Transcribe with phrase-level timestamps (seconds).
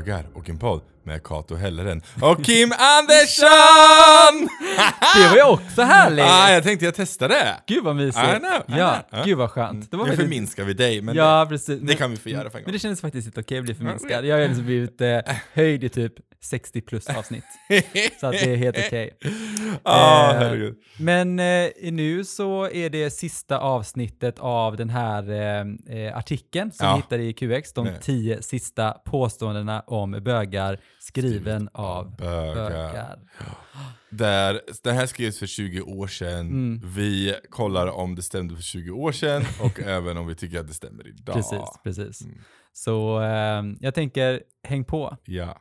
[0.00, 4.48] bögar och en podd med Kato Helleren och Kim Andersson!
[5.16, 6.24] Det var ju också härligt!
[6.24, 7.56] ah, jag tänkte jag testade.
[7.66, 8.24] Gud vad mysigt!
[8.36, 9.24] I know, I ja, know.
[9.24, 9.90] gud vad skönt.
[9.90, 11.80] Det var Nu förminskar vi dig, men ja, det, precis.
[11.80, 12.72] det kan vi få göra för en Men gång.
[12.72, 14.24] det kändes faktiskt inte okej att bli förminskad.
[14.24, 15.18] Jag har liksom blivit eh,
[15.52, 16.12] höjd i typ
[16.42, 17.44] 60 plus avsnitt.
[18.20, 19.10] Så att det är helt okej.
[19.82, 20.76] Ah, Eh, herregud.
[20.98, 25.30] Men eh, nu så är det sista avsnittet av den här
[25.90, 26.92] eh, artikeln som Ja.
[26.94, 32.54] vi hittade i QX, de tio sista påståendena om bögar skriven av Bögar.
[32.70, 33.18] bögar.
[34.10, 36.40] Där, den här skrevs för 20 år sedan.
[36.40, 36.80] Mm.
[36.94, 40.66] Vi kollar om det stämde för 20 år sedan och även om vi tycker att
[40.68, 41.34] det stämmer idag.
[41.34, 42.22] Precis, precis.
[42.22, 42.38] Mm.
[42.72, 45.16] Så eh, jag tänker, häng på.
[45.24, 45.56] Ja.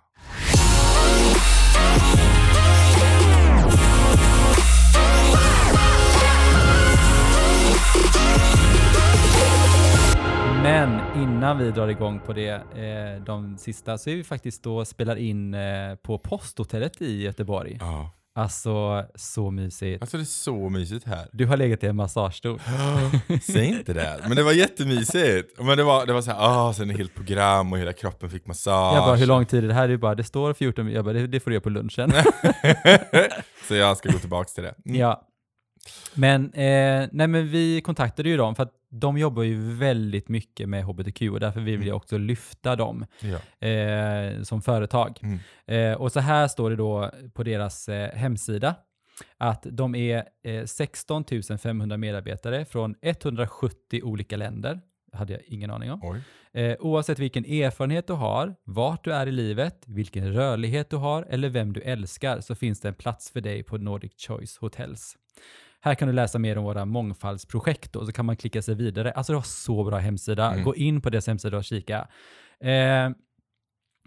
[10.64, 14.86] Men innan vi drar igång på det, eh, de sista, så är vi faktiskt då
[14.86, 17.78] spelar in eh, på posthotellet i Göteborg.
[17.80, 18.12] ja.
[18.40, 20.02] Alltså, så mysigt.
[20.02, 21.28] Alltså det är så mysigt här.
[21.32, 22.62] Du har legat i en massagestol.
[23.42, 24.20] Säg inte det.
[24.28, 25.60] Men det var jättemysigt.
[25.62, 28.30] Men det var, det var så här, ah, sen ett helt program och hela kroppen
[28.30, 28.96] fick massage.
[28.96, 29.88] Jag bara, hur lång tid är det här?
[29.88, 30.98] Du bara, det står 14 minuter.
[30.98, 32.14] Jag bara, det, det får du göra på lunchen.
[33.68, 34.76] så jag ska gå tillbaka till det.
[34.86, 35.00] Mm.
[35.00, 35.29] ja.
[36.14, 40.70] Men, eh, nej men vi kontaktade ju dem för att de jobbar ju väldigt mycket
[40.70, 41.96] med hbtq och därför vill vi Mm.
[41.96, 43.68] också lyfta dem Ja.
[43.68, 45.20] eh, som företag.
[45.22, 45.40] Mm.
[45.68, 48.76] Eh, och så här står det då på deras eh, hemsida
[49.38, 51.24] att de är eh, 16
[51.62, 54.80] 500 medarbetare från 170 olika länder.
[55.14, 56.02] Hade jag ingen aning om.
[56.54, 61.24] Eh, oavsett vilken erfarenhet du har, vart du är i livet, vilken rörlighet du har
[61.30, 65.16] eller vem du älskar så finns det en plats för dig på Nordic Choice Hotels.
[65.82, 69.12] Här kan du läsa mer om våra mångfaldsprojekt och så kan man klicka sig vidare.
[69.12, 70.52] Alltså det har så bra hemsida.
[70.52, 70.64] Mm.
[70.64, 72.08] Gå in på deras hemsida och kika.
[72.60, 73.10] Eh,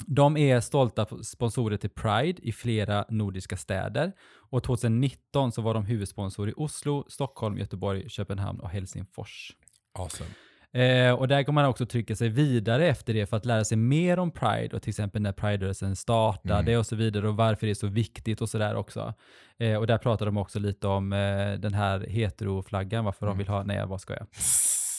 [0.06, 4.12] de är stolta sponsorer till Pride i flera nordiska städer
[4.50, 9.56] och 2019 så var de huvudsponsor i Oslo, Stockholm, Göteborg, Köpenhamn och Helsingfors.
[9.99, 10.31] Awesome.
[10.75, 13.77] Eh, och där kan man också trycka sig vidare efter det för att lära sig
[13.78, 16.78] mer om Pride och till exempel när Pride-rörelsen startade Mm.
[16.78, 19.15] och så vidare och varför det är så viktigt och sådär också.
[19.59, 23.38] Eh, och där pratar de också lite om eh, den här heteroflaggan, varför de Mm.
[23.38, 24.27] vill ha, nej vad ska jag?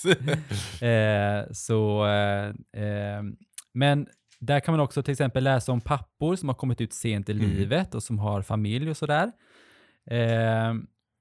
[0.89, 2.47] Eh, så, eh,
[2.83, 3.23] eh,
[3.73, 4.07] men
[4.39, 7.31] där kan man också till exempel läsa om pappor som har kommit ut sent i
[7.31, 7.45] Mm.
[7.49, 9.31] livet och som har familj och sådär.
[10.11, 10.73] Eh,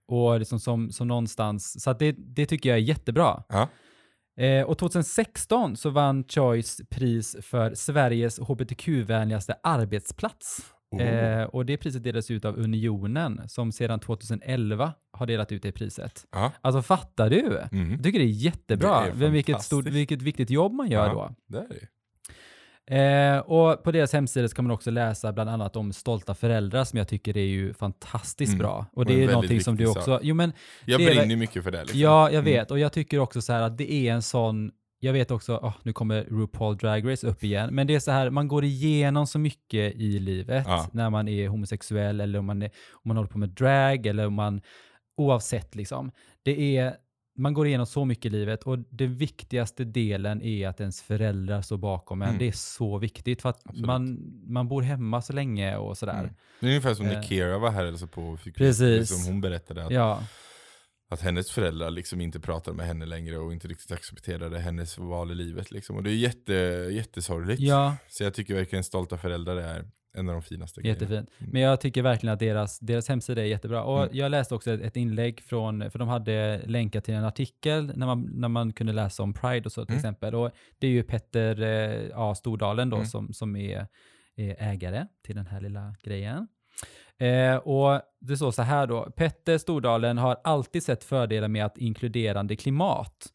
[0.08, 3.42] och liksom som, som någonstans, så det, det tycker jag är jättebra.
[3.48, 3.68] ja.
[4.36, 10.60] Eh, och 2016 så vann Choice pris för Sveriges hbtq-vänligaste arbetsplats.
[10.90, 11.02] Oh.
[11.02, 15.72] Eh, och det priset delas ut av Unionen som sedan 2011 har delat ut det
[15.72, 16.26] priset.
[16.32, 16.52] ja.
[16.60, 17.58] Alltså fattar du?
[17.72, 17.90] Mm.
[17.90, 19.04] Jag tycker det är jättebra.
[19.14, 21.12] Det är vilket, stort, vilket viktigt jobb man gör Ja.
[21.12, 21.34] då.
[21.48, 21.88] Det är det.
[22.90, 26.98] Eh, och på deras hemsida kan man också läsa bland annat om stolta föräldrar som
[26.98, 28.58] jag tycker är ju fantastiskt Mm.
[28.58, 28.86] bra.
[28.92, 30.20] Och Och det en är någonting som du också...
[30.22, 30.52] Jo men
[30.84, 31.80] Jag Det är brinner ju mycket för det.
[31.80, 32.00] Liksom.
[32.00, 32.44] Ja, jag Mm.
[32.44, 32.70] vet.
[32.70, 35.74] Och jag tycker också så här att det är en sån, jag vet också, åh,
[35.82, 39.26] nu kommer RuPaul Drag Race upp igen, men det är så här, man går igenom
[39.26, 40.86] så mycket i livet Ja.
[40.92, 44.26] när man är homosexuell eller om man, är, om man håller på med drag eller
[44.26, 44.60] om man,
[45.16, 46.10] oavsett liksom.
[46.42, 46.94] Det är,
[47.36, 51.62] man går igenom så mycket i livet och den viktigaste delen är att ens föräldrar
[51.62, 52.28] står bakom en.
[52.28, 52.38] Mm.
[52.38, 53.86] Det är så viktigt för att Absolut.
[53.86, 56.18] man, man bor hemma så länge och sådär.
[56.20, 56.34] Mm.
[56.60, 57.12] Det är ungefär som Eh.
[57.12, 59.10] när Kira var här alltså på fick Precis.
[59.10, 60.22] Liksom hon berättade att, Ja,
[61.10, 65.30] att hennes föräldrar liksom inte pratar med henne längre och inte riktigt accepterade hennes val
[65.30, 65.70] i livet.
[65.70, 65.96] Liksom.
[65.96, 66.52] Och det är jätte,
[66.92, 67.60] jättesorgligt.
[67.60, 71.00] ja, Så jag tycker verkligen stolta föräldrar är en av de finaste grejerna.
[71.00, 71.30] Jättefint.
[71.38, 71.52] Mm.
[71.52, 73.82] Men jag tycker verkligen att deras, deras hemsida är jättebra.
[73.84, 74.16] Och Mm.
[74.16, 78.06] jag läste också ett, ett inlägg från, för de hade länkat till en artikel när
[78.06, 79.98] man, när man kunde läsa om Pride och så till Mm.
[79.98, 80.34] exempel.
[80.34, 83.06] Och det är ju Petter eh, ja, Stordalen då Mm.
[83.08, 83.86] som, som är,
[84.36, 86.48] är ägare till den här lilla grejen.
[87.18, 91.78] Eh, och det står så här då, Petter Stordalen har alltid sett fördelar med att
[91.78, 93.32] inkluderande klimat.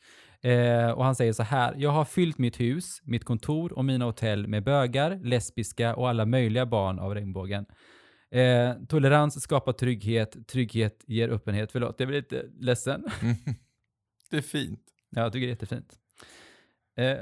[0.48, 4.06] Eh, och han säger så här, jag har fyllt mitt hus, mitt kontor och mina
[4.06, 7.66] hotell med bögar, lesbiska och alla möjliga barn av regnbågen.
[8.32, 11.72] Eh, tolerans skapar trygghet, trygghet ger öppenhet.
[11.72, 13.06] Förlåt, jag blir lite ledsen.
[14.30, 14.82] Det är fint.
[15.10, 16.00] Ja, jag tycker det är jättefint.
[16.96, 17.18] Eh,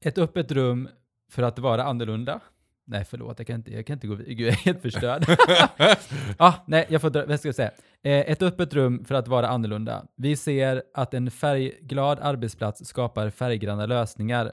[0.00, 0.88] ett öppet rum
[1.30, 2.40] för att vara annorlunda.
[2.88, 4.34] Nej, förlåt, jag kan inte, jag kan inte gå vidare.
[4.34, 5.24] Gud, jag är helt förstörd.
[6.36, 7.70] ah, nej, jag får dra, vad ska jag säga?
[8.02, 10.06] Eh, ett öppet rum för att vara annorlunda.
[10.16, 14.52] Vi ser att en färgglad arbetsplats skapar färggranna lösningar,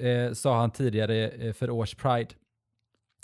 [0.00, 2.30] eh, sa han tidigare eh, för års Pride.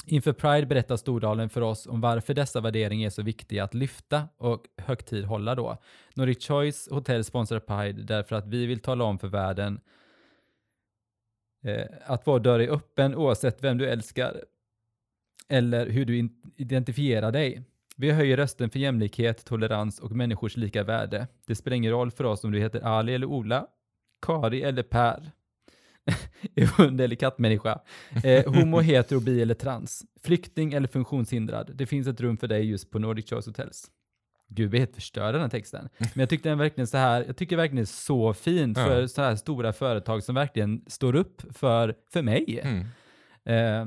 [0.06, 4.28] Inför Pride berättar Stordalen för oss om varför dessa värderingar är så viktiga att lyfta
[4.38, 5.78] och högtidhålla då.
[6.14, 9.81] Nordic Choice Hotel sponsrar Pride därför att vi vill tala om för världen
[11.67, 14.45] Eh, att vara dörr är öppen oavsett vem du älskar
[15.49, 17.63] eller hur du identifierar dig.
[17.97, 21.29] Vi höjer rösten för jämlikhet, tolerans och människors lika värde.
[21.47, 23.67] Det spelar ingen roll för oss om du heter Ali eller Ola,
[24.27, 25.31] Kari eller Per,
[26.55, 27.81] är hund eller kattmänniska,
[28.25, 31.71] eh, homo, hetero, bi eller trans, flykting eller funktionshindrad.
[31.75, 33.91] Det finns ett rum för dig just på Nordic Choice Hotels.
[34.48, 35.88] Gud, är helt förstörda den här texten.
[35.98, 38.84] Men jag tyckte den verkligen så här, jag tycker verkligen det är så fint Ja.
[38.84, 42.60] för så här stora företag som verkligen står upp för, för mig.
[42.62, 42.87] Mm.
[43.44, 43.87] Eh,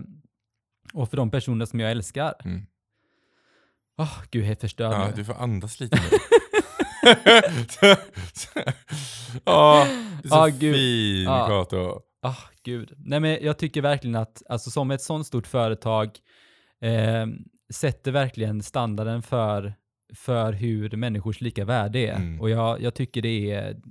[0.94, 2.34] och för de personer som jag älskar.
[2.46, 2.66] Mm.
[3.98, 5.14] Åh, gud, jag är helt förstörd Ja, nu.
[5.16, 6.18] du får andas lite nu.
[9.46, 9.88] Ja,
[10.24, 10.76] det är så gud.
[10.76, 11.48] fin Ja.
[11.48, 12.00] Kato.
[12.22, 12.94] Ah, gud.
[12.98, 16.10] Nej, men jag tycker verkligen att, alltså som ett sånt stort företag
[16.82, 17.26] eh,
[17.74, 19.74] sätter verkligen standarden för,
[20.14, 22.16] för hur människors lika värde är.
[22.16, 22.42] Mm.
[22.42, 23.82] Och jag, jag tycker det är,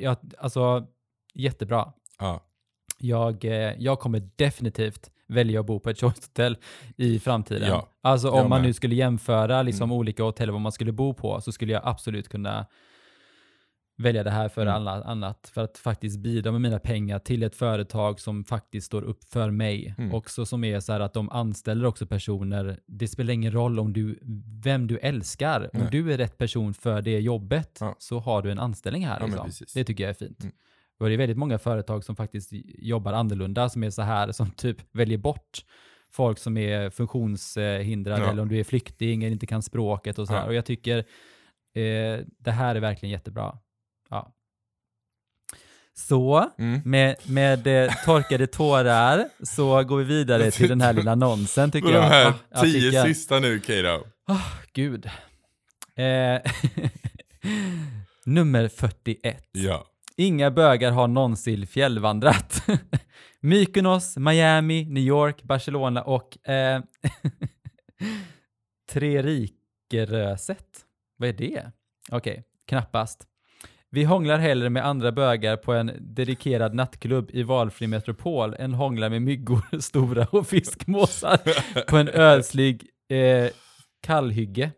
[0.00, 0.86] jag, alltså,
[1.34, 1.92] jättebra.
[2.18, 2.40] Ja.
[2.98, 6.56] Jag, eh, jag kommer definitivt välja att bo på ett Choice Hotel
[6.96, 7.68] i framtiden.
[7.68, 9.96] Ja, alltså om man nu skulle jämföra liksom Mm.
[9.96, 12.66] olika hotell vad man skulle bo på så skulle jag absolut kunna
[13.98, 14.74] välja det här för Mm.
[14.74, 15.50] alla annat.
[15.54, 19.50] För att faktiskt bidra med mina pengar till ett företag som faktiskt står upp för
[19.50, 19.94] mig.
[19.98, 20.14] Mm.
[20.14, 22.80] Också som är så här att de anställer också personer.
[22.86, 24.18] Det spelar ingen roll om du,
[24.64, 25.70] vem du älskar.
[25.72, 25.88] Om Nej.
[25.90, 27.96] du är rätt person för det jobbet Ja.
[27.98, 29.20] så har du en anställning här.
[29.20, 29.66] Ja, liksom.
[29.74, 30.42] Det tycker jag är fint.
[30.42, 30.54] Mm.
[31.00, 34.50] Och det är väldigt många företag som faktiskt jobbar annorlunda, som är så här, som
[34.50, 35.58] typ väljer bort
[36.12, 38.30] folk som är funktionshindrade Ja.
[38.30, 40.40] eller om du är flykting eller inte kan språket och sådär.
[40.40, 40.46] Ja.
[40.46, 40.98] Och jag tycker
[41.74, 43.58] eh, det här är verkligen jättebra.
[45.94, 46.80] Så, Mm.
[46.84, 51.86] med, med eh, torkade tårar så går vi vidare till den här lilla annonsen tycker
[51.88, 52.04] Och de jag.
[52.08, 53.14] här Ah, tio artikeln.
[53.14, 54.06] sista nu Kato.
[54.26, 54.40] Ah,
[54.72, 55.06] gud.
[55.96, 56.04] Eh,
[58.24, 59.48] nummer 41.
[59.52, 59.86] Ja.
[60.16, 62.66] Inga bögar har någonsin fjällvandrat.
[63.40, 66.82] Mykonos, Miami, New York, Barcelona och eh,
[68.90, 70.66] Trerikeröset.
[71.16, 71.70] Vad är det?
[72.10, 73.26] Okej, knappast.
[73.94, 79.10] Vi hånglar hellre med andra bögar på en dedikerad nattklubb i valfri metropol än hånglar
[79.10, 81.38] med myggor, stora och fiskmåsar
[81.90, 83.50] på en ödslig eh,
[84.02, 84.70] kallhygge.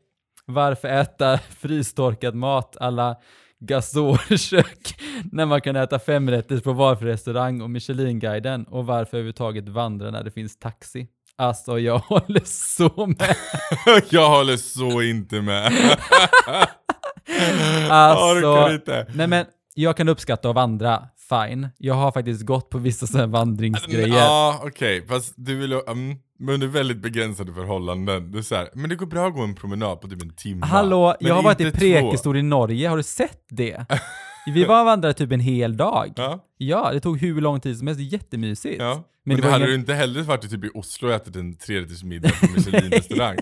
[0.46, 3.16] Varför äta frystorkad mat alla
[3.60, 4.94] gasolkök
[5.32, 10.24] när man kan äta femrätters på valfri restaurang och Michelinguiden och varför överhuvudtaget vandra när
[10.24, 11.06] det finns taxi?
[11.36, 13.36] Alltså jag håller så med.
[14.10, 15.72] jag håller så inte med.
[17.90, 19.06] Alltså, inte.
[19.14, 21.68] nej men jag kan uppskatta att vandra, fine.
[21.78, 24.08] Jag har faktiskt gått på vissa sådana vandringsgrejer.
[24.08, 25.06] Ja, okej.
[25.08, 28.32] Fast du vill um, men under väldigt begränsade förhållanden.
[28.32, 30.36] Det är så här, men det går bra att gå en promenad på typ en
[30.36, 30.66] timme.
[30.66, 31.70] Hallå, Men jag har varit i.
[31.70, 33.86] Prekestol i Norge, har du sett det?
[34.46, 36.12] Vi var och vandrade typ en hel dag.
[36.16, 38.76] Ja, Ja, det tog hur lång tid som helst, jättemysigt.
[38.82, 39.04] ja.
[39.26, 41.36] Men Men, det var hade ingen- du inte hellre varit typ i Oslo och ätit
[41.36, 43.36] en trerättersmiddag på Michelin-restaurang?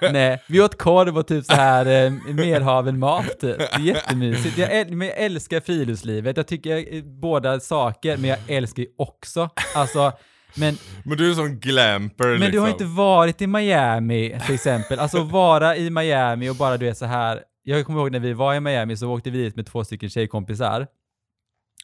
[0.12, 3.58] Nej, vi åt korv och typ så här eh, merhaven mat typ.
[3.58, 4.58] Det är jättemysigt.
[4.58, 6.36] Jag, äl- men jag älskar friluftslivet.
[6.36, 10.12] Jag tycker jag, eh, båda saker, men jag älskar ju också, alltså,
[10.56, 12.52] men, Men du är sån glamper men liksom.
[12.52, 14.98] du har inte varit i Miami till exempel.
[14.98, 17.40] Alltså vara i Miami och bara du är så här.
[17.68, 20.10] Jag kommer ihåg när vi var i Miami så åkte vi dit med två stycken
[20.10, 20.86] tjejkompisar.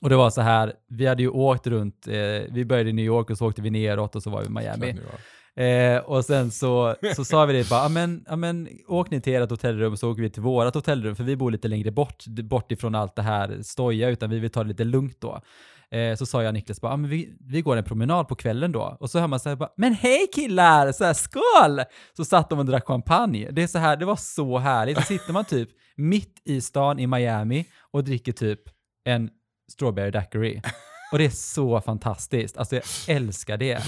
[0.03, 2.15] Och det var så här, vi hade ju åkt runt, eh,
[2.51, 4.51] vi började i New York och så åkte vi neråt och så var vi i
[4.51, 4.95] Miami.
[5.57, 7.83] Eh, och sen så, så sa vi det bara,
[8.27, 11.37] "Ja, men, åk ni till ert hotellrum så åker vi till vårat hotellrum för vi
[11.37, 14.69] bor lite längre bort, bort ifrån allt det här stoja utan vi vill ta det
[14.69, 15.41] lite lugnt då.
[15.93, 18.35] Eh, så sa jag och Niklas bara, ah, men vi, vi går en promenad på
[18.35, 18.97] kvällen då.
[19.01, 21.81] Och så hör man så här bara, men hej killar, så här, skål!
[22.17, 23.51] Så satt de och drack champagne.
[23.51, 24.97] Det är så här, det var så härligt.
[24.97, 28.61] Så sitter man typ mitt i stan i Miami och dricker typ
[29.05, 29.31] en
[29.73, 30.63] strawberry daiquiri.
[31.13, 32.57] Och det är så fantastiskt.
[32.57, 33.83] Alltså jag älskar det.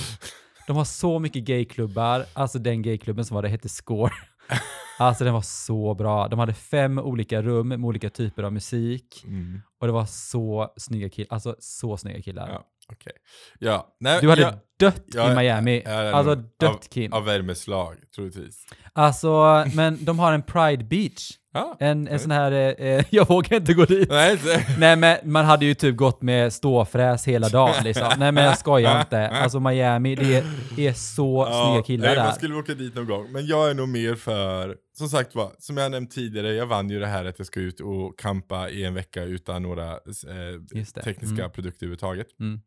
[0.67, 2.25] De har så mycket gayklubbar.
[2.33, 4.13] Alltså den gayklubben som var där hette Score.
[4.99, 6.29] Alltså den var så bra.
[6.29, 9.25] De hade fem olika rum med olika typer av musik.
[9.25, 9.61] Mm.
[9.81, 11.29] Och det var så snygga killar.
[11.35, 12.49] Alltså så snygga killar.
[12.49, 13.13] Ja, okej.
[13.59, 15.85] Ja, nej, Du hade jag, dött jag i Miami.
[15.85, 17.13] Alltså dött Kim.
[17.13, 18.67] Av värmeslag, troligtvis.
[18.93, 21.31] Alltså, men de har en Pride Beach.
[21.55, 21.77] Ja.
[21.81, 24.09] En, en sån här, eh, eh, jag vågar inte gå dit.
[24.09, 24.39] Nej,
[24.79, 28.13] Nej men man hade ju typ gått med ståfräs hela dagen liksom.
[28.19, 29.29] Nej men jag skojar inte.
[29.29, 30.45] Alltså Miami, det är,
[30.79, 32.25] är så snygga killar nej, där.
[32.25, 33.33] Man skulle åka dit någon gång.
[33.33, 36.91] Men jag är nog mer för, som sagt var, som jag nämnt tidigare, jag vann
[36.91, 40.83] ju det här att jag ska ut och kampa i en vecka utan några eh,
[41.05, 41.51] tekniska Mm.
[41.51, 42.27] produkter överhuvudtaget.
[42.41, 42.61] Mm.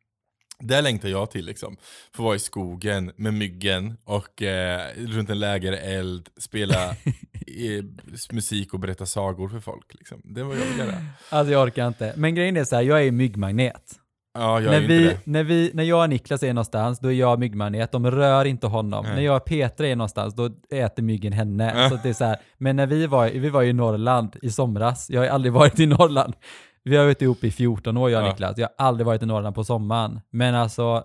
[0.60, 1.78] Det längtar jag till liksom.
[2.16, 6.90] Få vara i skogen med myggen och eh, runt en lägereld, spela
[7.48, 7.84] eh,
[8.32, 9.94] musik och berätta sagor för folk.
[9.94, 10.22] Liksom.
[10.24, 10.96] Det vad jag vill göra.
[11.30, 12.14] Alltså jag orkar inte.
[12.18, 14.00] Men grejen är så här, jag är myggmagnet.
[14.38, 15.20] Ja, jag när, är inte vi, det.
[15.24, 17.92] när, vi, när jag och Niklas är någonstans, då är jag myggmanet.
[17.92, 19.06] De rör inte honom.
[19.06, 19.16] Nej.
[19.16, 21.74] När jag och Petra är någonstans, då äter myggen henne.
[21.76, 21.90] Ja.
[21.90, 22.38] Så det är så här.
[22.58, 25.86] Men när vi var, vi var i Norrland i somras, jag har aldrig varit i
[25.86, 26.34] Norrland.
[26.88, 28.32] Vi har varit ihop i 14 år, jag och Ja.
[28.32, 28.58] Niklas.
[28.58, 30.20] Jag har aldrig varit i Norrland på sommaren.
[30.30, 31.04] Men alltså,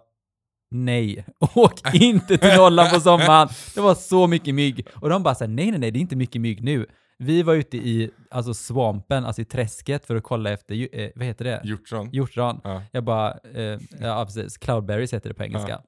[0.71, 1.25] nej.
[1.55, 3.49] Åk inte till Norrland på sommaren.
[3.75, 4.87] Det var så mycket mygg.
[4.95, 6.87] Och de bara så här, nej, nej, nej, det är inte mycket mygg nu.
[7.19, 11.27] Vi var ute i alltså swampen, alltså i träsket för att kolla efter, eh, vad
[11.27, 11.61] heter det?
[11.65, 12.09] Hjortron.
[12.13, 12.61] Hjortron.
[12.65, 12.83] Ja.
[12.93, 15.81] Jag bara, eh, ja precis, cloudberries heter det på engelska.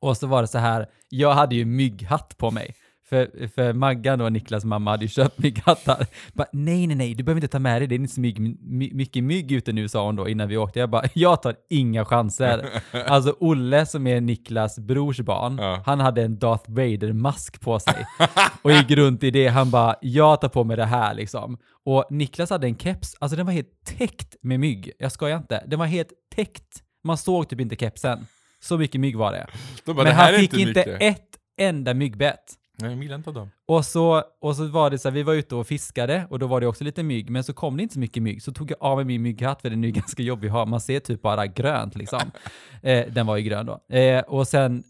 [0.00, 2.74] Och så var det så här, jag hade ju mygghatt på mig.
[3.08, 6.06] För, för Maggan och Niklas mamma hade ju köpt mygghattar.
[6.32, 8.40] Bara, nej, nej, nej, du behöver inte ta med dig, det är inte så mygg,
[8.60, 10.78] my, mycket mygg ute nu, sa hon då innan vi åkte.
[10.80, 12.68] Jag bara, jag tar inga chanser.
[13.06, 15.82] Alltså Olle som är Niklas brors barn, Ja.
[15.86, 18.06] han hade en Darth Vader-mask på sig.
[18.62, 21.58] och gick runt i det, han bara, jag tar på mig det här liksom.
[21.84, 24.90] Och Niklas hade en keps, alltså den var helt täckt med mygg.
[24.98, 25.64] Jag skojar inte.
[25.66, 26.82] Den var helt täckt.
[27.04, 28.26] Man såg typ inte kepsen.
[28.60, 29.46] Så mycket mygg var det.
[29.84, 31.02] De bara, Men det han fick inte inte mycket.
[31.02, 31.28] ett
[31.60, 32.54] enda myggbett.
[32.80, 33.50] Nej, jag gillar inte dem.
[33.66, 36.46] Och så, och så var det så här, vi var ute och fiskade och då
[36.46, 38.42] var det också lite mygg, men så kom det inte så mycket mygg.
[38.42, 40.66] Så tog jag av mig min mygghatt, för den är ju ganska jobbig att ha.
[40.66, 42.20] Man ser typ bara grönt liksom.
[42.82, 43.96] eh, den var ju grön då.
[43.96, 44.84] Eh, och sen,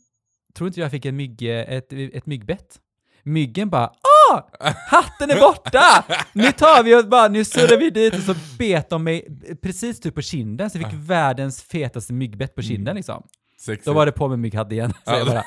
[0.55, 2.81] tror inte jag fick en mygg, ett, ett myggbett.
[3.23, 4.43] Myggen bara ah!
[4.91, 6.05] Hatten är borta!
[6.33, 10.01] Nu tar vi och bara, nu surrar vi dit och så bet de mig precis
[10.01, 13.23] typ på kinden, så jag fick världens fetaste myggbett på kinden liksom.
[13.61, 13.91] Sexy.
[13.91, 15.45] Då var det på med mygghatt igen, jag bara.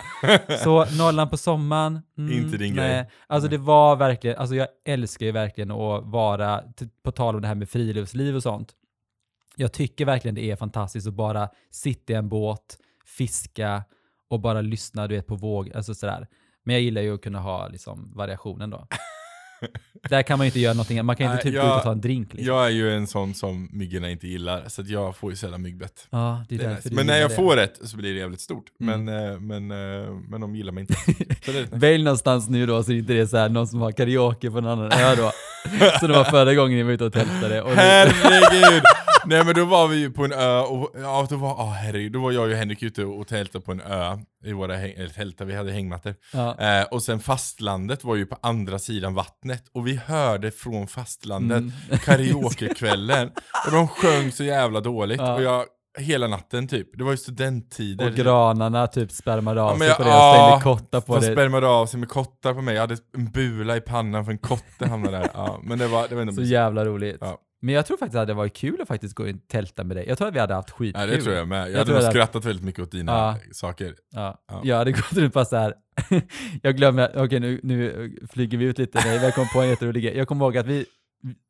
[0.58, 2.90] Så Norrland på sommaren, mm, Inte din nej.
[2.90, 3.10] grej.
[3.28, 6.64] Alltså det var verkligen, alltså jag älskar ju verkligen att vara,
[7.04, 8.72] på tal om det här med friluftsliv och sånt.
[9.56, 13.84] Jag tycker verkligen det är fantastiskt att bara sitta i en båt, fiska
[14.30, 16.28] och bara lyssna du vet, på våg, alltså sådär.
[16.64, 18.88] Men jag gillar ju att kunna ha liksom variationen då.
[20.10, 21.78] Där kan man ju inte göra någonting, man kan ju inte typ gå ut jag-
[21.78, 22.48] och ta en drink liksom.
[22.56, 26.08] Jag är ju en sån som myggorna inte gillar, så jag får ju sällan myggbett.
[26.10, 26.90] Ja, det är Det är nice.
[26.92, 27.36] Men när jag det.
[27.36, 28.66] får ett så blir det jävligt stort.
[28.82, 29.06] Mm.
[29.06, 30.96] Men, eh, men, eh, men de gillar mig inte.
[31.52, 31.68] Det.
[31.72, 34.58] Välj någonstans nu då så inte det är så här någon som har karaoke på
[34.58, 35.32] en annan ö då.
[36.00, 37.62] Så det var förra gången ni var ute och tältade.
[37.62, 38.84] Och Herregud!
[39.26, 42.12] Nej men då var vi ju på en ö och ja, då var, oh, herregud,
[42.12, 44.18] då var jag och Henrik ute och tältade på en ö.
[44.46, 46.16] I våra häng, eller tälta, vi hade hängmattor.
[46.34, 46.60] ja.
[46.60, 51.58] Eh, och sen fastlandet var ju på andra sidan vattnet och vi hörde från fastlandet
[51.58, 51.72] Mm.
[52.06, 53.32] karaokekvällen.
[53.66, 55.20] och de sjöng så jävla dåligt.
[55.22, 55.34] Ja.
[55.36, 55.66] Och jag,
[56.00, 56.98] hela natten typ.
[56.98, 58.06] Det var ju studenttider.
[58.10, 61.16] Och granarna typ spermade av Ja, sig jag- på det och ja, slängde kottar på
[61.20, 61.34] De det.
[61.34, 62.74] spermade av sig med kottar på mig.
[62.76, 65.30] Jag hade en bula i pannan för en kotte hamnade där.
[65.34, 66.54] Ja, men det var, det var ändå Så mysigt.
[66.54, 67.18] jävla roligt.
[67.22, 67.38] Ja.
[67.64, 70.06] Men jag tror faktiskt att det var kul att faktiskt gå och tälta med dig.
[70.08, 71.02] Jag tror att vi hade haft skitkul.
[71.02, 71.62] Ja, det tror jag med.
[71.62, 73.38] Jag, Jag hade nog att- skrattat väldigt mycket åt dina Ja.
[73.52, 73.96] saker.
[74.12, 74.38] Ja.
[74.48, 74.62] Ja.
[74.64, 75.74] Jag hade gått runt bara så här.
[76.62, 80.04] jag glömmer, okej nu, nu flyger vi ut lite, nej, jag kom på en jätterolig
[80.04, 80.18] grej.
[80.18, 80.86] Jag kommer ihåg att vi,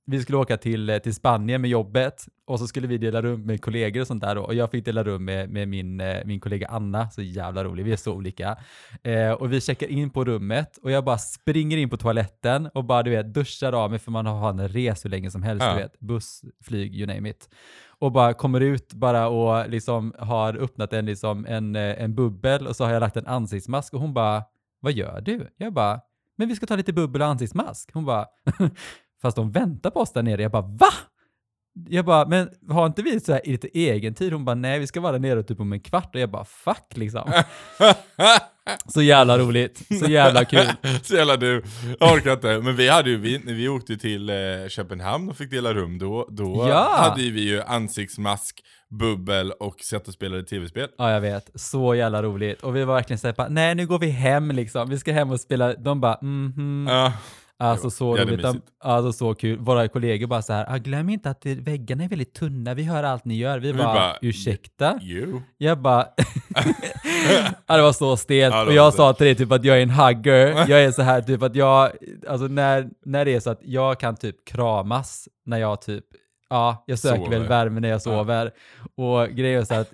[0.05, 3.41] vi skulle åka till, eh, till Spanien med jobbet och så skulle vi dela rum
[3.45, 4.41] med kollegor och sånt där då.
[4.41, 7.85] Och jag fick dela rum med, med min, eh, min kollega Anna, så jävla rolig,
[7.85, 8.57] vi är så olika.
[9.03, 12.85] Eh, och vi checkar in på rummet och jag bara springer in på toaletten och
[12.85, 15.63] bara du vet duschar av mig för man har en res hur länge som helst,
[15.65, 15.73] Ja.
[15.73, 15.99] du vet.
[15.99, 17.49] Buss, flyg, you name it
[17.87, 22.67] och bara kommer ut bara och liksom har öppnat en, liksom en, eh, en bubbel
[22.67, 24.43] och så har jag lagt en ansiktsmask och hon bara,
[24.79, 25.47] vad gör du?
[25.57, 25.99] Jag bara,
[26.37, 27.89] men vi ska ta lite bubbel och ansiktsmask.
[27.93, 28.25] Hon bara,
[29.21, 30.41] fast de väntar på oss där nere.
[30.41, 30.89] Jag bara, va?
[31.89, 34.33] Jag bara, men har inte vi så här lite egen tid?
[34.33, 36.15] Hon bara, nej vi ska vara där nere typ om en kvart.
[36.15, 37.31] Och jag bara, fuck liksom.
[38.87, 40.67] Så jävla roligt, så jävla kul.
[41.03, 41.63] så jävla du.
[41.99, 42.59] Jag orkar inte.
[42.59, 44.35] Men vi hade ju, vi, när vi åkte till eh,
[44.69, 46.95] Köpenhamn och fick dela rum, då, då Ja.
[46.97, 48.61] hade vi ju ansiktsmask,
[48.99, 50.87] bubbel och satt och spelade tv-spel.
[50.97, 51.49] Ja, jag vet.
[51.55, 52.61] Så jävla roligt.
[52.63, 54.89] Och vi var verkligen såhär, nej nu går vi hem liksom.
[54.89, 55.73] Vi ska hem och spela.
[55.73, 56.87] De bara, mhm.
[56.89, 57.13] Ja.
[57.61, 58.63] Alltså så jävligt roligt.
[58.79, 59.59] Alltså så kul.
[59.59, 63.03] Våra kollegor bara så här, ah, glöm inte att väggarna är väldigt tunna, vi hör
[63.03, 63.59] allt ni gör.
[63.59, 64.99] Vi, Vi bara, bara, ursäkta?
[65.01, 65.41] Jo.
[65.57, 66.07] Jag bara,
[67.67, 68.55] ja, det var så stelt.
[68.55, 70.47] Ja, och jag sa till dig typ att jag är en hugger.
[70.69, 71.91] Jag är så här typ att jag,
[72.27, 76.05] alltså när, när det är så att jag kan typ kramas när jag typ,
[76.51, 77.29] ja, jag söker Sover.
[77.39, 78.51] väl värme när jag sover.
[78.97, 79.91] Och grejen är så att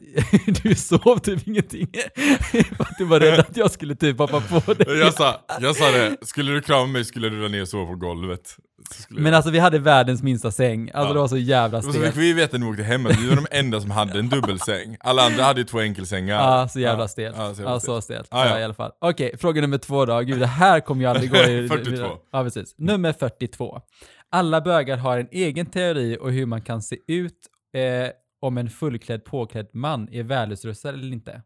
[0.64, 1.88] du sov typ ingenting.
[2.52, 4.98] För att du var rädd att jag skulle typ hoppa på dig.
[5.00, 7.86] Jag sa, jag sa det, skulle du krama mig skulle du dra ner och sova
[7.86, 8.56] på golvet.
[9.10, 9.34] Men jag.
[9.36, 10.92] alltså vi hade världens minsta säng.
[10.94, 11.14] Alltså Ja.
[11.14, 12.06] det var så jävla Och så stelt.
[12.06, 14.30] fick vi veta när vi åkte hem att vi var de enda som hade en
[14.30, 14.98] dubbelsäng.
[15.00, 16.36] Alla andra hade ju två enkelsängar.
[16.36, 17.36] Ja, så jävla Ja, stelt.
[17.38, 18.04] Ja, så Ja, jävla stelt.
[18.04, 18.28] stelt.
[18.32, 18.60] Ja, Ja, ja.
[18.60, 18.92] i alla fall.
[19.02, 20.20] Okej, fråga nummer två då.
[20.20, 21.68] Gud, det här kommer ju aldrig gå i...
[21.68, 22.08] 42.
[22.32, 22.76] Ja, precis.
[22.78, 23.82] Nummer 42.
[24.30, 27.40] Alla bögar har en egen teori och hur man kan se ut
[27.74, 31.42] eh, om en fullklädd, påklädd man är välutrustad eller inte.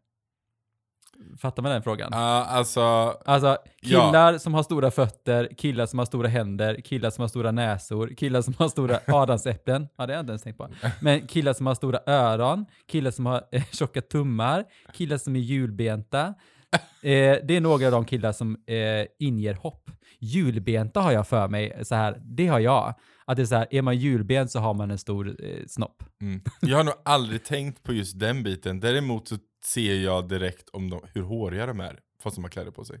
[1.38, 2.08] Fattar man den frågan?
[2.12, 2.80] Ja, alltså,
[3.24, 7.50] Alltså killar som har stora fötter, killar som har stora händer, killar som har stora
[7.52, 10.68] näsor, killar som har stora adamsäpplen, ja det har jag inte ens tänkt på.
[11.00, 15.40] Men killar som har stora öron, killar som har eh, tjocka tummar, killar som är
[15.40, 16.34] hjulbenta.
[17.04, 19.90] Eh, det är några av de killar som eh, inger hopp.
[20.18, 22.94] Hjulbenta har jag för mig, så här, det har jag.
[23.24, 26.02] Att det är så här, är man hjulbent så har man en stor eh, snopp.
[26.20, 26.40] mm.
[26.60, 28.80] jag har nog aldrig tänkt på just den biten.
[28.80, 32.70] Däremot så ser jag direkt om de, hur håriga de är, fast de har kläder
[32.70, 33.00] på sig.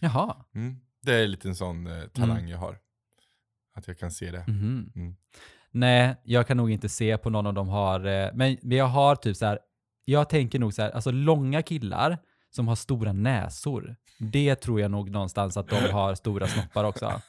[0.00, 0.36] Jaha.
[0.54, 0.76] Mm.
[1.02, 2.78] Det är lite en sån eh, talang jag har.
[3.74, 4.44] Att jag kan se det.
[4.48, 4.92] Mhm.
[4.96, 5.16] Mm.
[5.70, 8.86] Nej, jag kan nog inte se på någon av dem har, eh, men men jag
[8.86, 9.58] har typ så här,
[10.04, 12.18] jag tänker nog så här, alltså långa killar
[12.50, 17.20] som har stora näsor, det tror jag nog någonstans att de har stora snoppar också.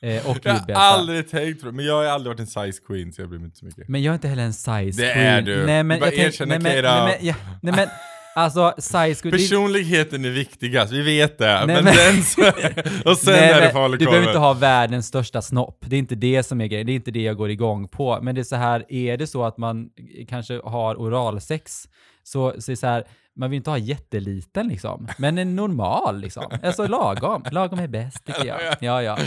[0.00, 2.82] Eh, och Jag har aldrig tänkt på det, men jag har aldrig varit en size
[2.86, 3.88] queen så jag bryr mig inte så mycket.
[3.88, 5.26] Men jag är inte heller en size Det queen.
[5.26, 5.66] är du.
[5.66, 7.88] Nej men Bara jag tänk- erkänn nej, det, men, ja, nej men,
[8.36, 9.20] alltså size queen.
[9.22, 11.66] det- Personligheten är viktigast, vi vet det.
[11.66, 13.98] Nej, men men- den och sen Nej, är det men Du falukorven.
[14.10, 15.84] behöver inte ha världens största snopp.
[15.86, 16.86] Det är inte det som är grejen.
[16.86, 18.18] Det är inte det jag går igång på.
[18.22, 19.88] Men det är så här, är det så att man
[20.28, 21.88] kanske har oralsex,
[22.22, 23.04] så, så är det så här,
[23.36, 25.08] man vill inte ha jätteliten liksom.
[25.18, 26.44] Men en normal liksom.
[26.62, 27.44] Alltså lagom.
[27.50, 28.60] Lagom är bäst tycker jag.
[28.80, 29.18] Ja, ja.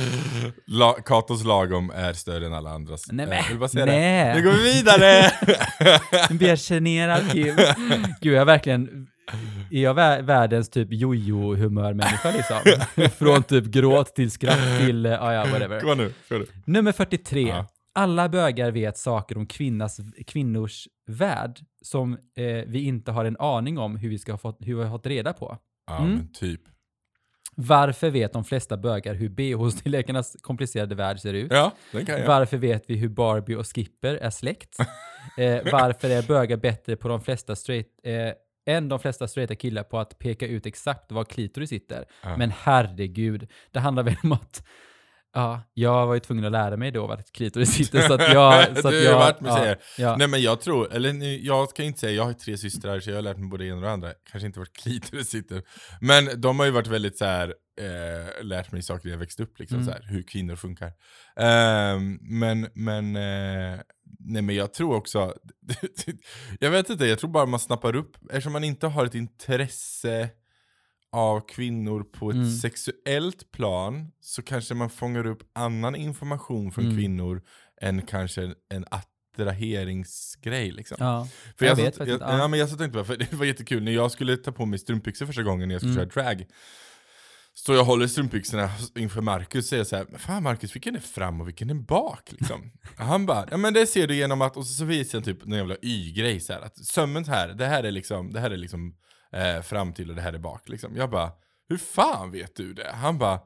[0.68, 3.06] La, Katos lagom är större än alla andras.
[3.12, 4.26] Nej, Eh, men- vill bara säga nej.
[4.26, 4.36] det.
[4.36, 5.32] Nu går vi vidare!
[6.30, 7.56] Nu blir jag generad Kim.
[8.22, 9.08] Gud, jag verkligen...
[9.72, 12.58] Är jag vä- världens typ jojo-humörmänniska liksom?
[13.18, 15.80] Från typ gråt till skratt till, eh, ja ja, whatever.
[15.80, 16.46] Kom nu, kom nu.
[16.66, 17.42] Nummer 43.
[17.48, 17.66] Ja.
[17.96, 23.78] Alla bögar vet saker om kvinnas, kvinnors värld som eh, vi inte har en aning
[23.78, 25.58] om hur vi ska ha fått, hur vi har fått reda på.
[25.88, 26.12] Ja, Mm.
[26.16, 26.62] men typ.
[27.58, 31.52] Varför vet de flesta bögar hur bh-tillverkarnas komplicerade värld ser ut?
[31.52, 32.28] Ja, den kan jag.
[32.28, 34.80] Varför vet vi hur Barbie och Skipper är släkt?
[35.38, 38.32] eh, varför är bögar bättre på de flesta straight, eh,
[38.76, 42.06] än de flesta straighta killar på att peka ut exakt var klitoris sitter?
[42.24, 42.38] Ja.
[42.38, 44.64] Men herregud, det handlar väl om att
[45.36, 48.78] Ja, jag var ju tvungen att lära mig då vart klitoris sitter så att jag...
[48.78, 50.16] Så att Du har varit med ja, ja.
[50.18, 53.10] Nej men jag tror, eller nu, jag ska inte säga, jag har tre systrar så
[53.10, 54.12] jag har lärt mig både ena och det andra.
[54.32, 55.62] Kanske inte vart klitoris sitter.
[56.02, 59.44] Men de har ju varit väldigt så här, eh, lärt mig saker när jag växte
[59.44, 59.86] upp, liksom, Mm.
[59.88, 60.92] så här, hur kvinnor funkar.
[61.40, 63.80] Ehm, men, men, eh,
[64.20, 65.34] nej men jag tror också,
[66.60, 70.30] jag vet inte, jag tror bara man snappar upp, eftersom man inte har ett intresse
[71.16, 72.52] av kvinnor på ett Mm.
[72.58, 76.98] sexuellt plan så kanske man fångar upp annan information från Mm.
[76.98, 77.42] kvinnor
[77.82, 80.98] än kanske en attraheringsgrej liksom.
[81.00, 81.28] ja.
[81.58, 82.38] För Jag jag, vet satt, jag, inte, ja.
[82.38, 82.48] ja.
[82.48, 84.80] men jag satt och tänkte för det var jättekul, när jag skulle ta på mig
[84.80, 86.10] strumpbyxor första gången när jag skulle Mm.
[86.10, 86.46] köra drag
[87.54, 91.00] Så jag håller strumpbyxorna inför Marcus och säger så här, "Men fan Marcus, vilken är
[91.00, 92.72] fram och vilken är bak liksom?
[92.98, 95.46] Han bara, ja men det ser du genom att, och så, så visar han typ
[95.46, 98.58] någon jävla y-grej så här, att sömmen här, det här är liksom, det här är
[98.58, 98.96] liksom
[99.36, 100.96] eh, fram till och det här är bak liksom.
[100.96, 101.32] Jag bara,
[101.70, 102.92] hur fan vet du det?
[102.94, 103.40] Han bara,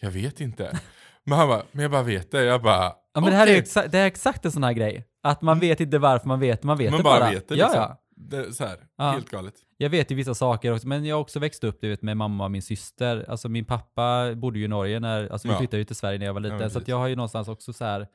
[0.00, 0.78] jag vet inte.
[1.24, 2.44] Men han bara, men jag bara vet det.
[2.44, 4.72] Jag bara, Ja men det här är, "Okej." exa- det är exakt en sån här
[4.72, 5.06] grej.
[5.22, 7.30] Att man vet inte varför man vet, man vet Man det bara bara.
[7.30, 7.82] vet det ja, liksom.
[7.82, 7.96] ja.
[8.16, 9.10] Det, så här, Ja.
[9.10, 9.54] helt galet.
[9.76, 12.16] Jag vet ju vissa saker också, men jag har också växt upp du vet, med
[12.16, 13.24] mamma och min syster.
[13.28, 15.58] Alltså min pappa bodde ju i Norge när, alltså vi Ja.
[15.58, 16.58] flyttade ju till Sverige när jag var liten.
[16.58, 18.06] men så jag har ju någonstans också så här,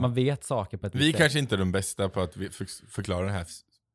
[0.00, 1.18] man vet saker på ett Vi visst sätt.
[1.18, 3.46] kanske inte är de bästa på att vi- för- förklara det här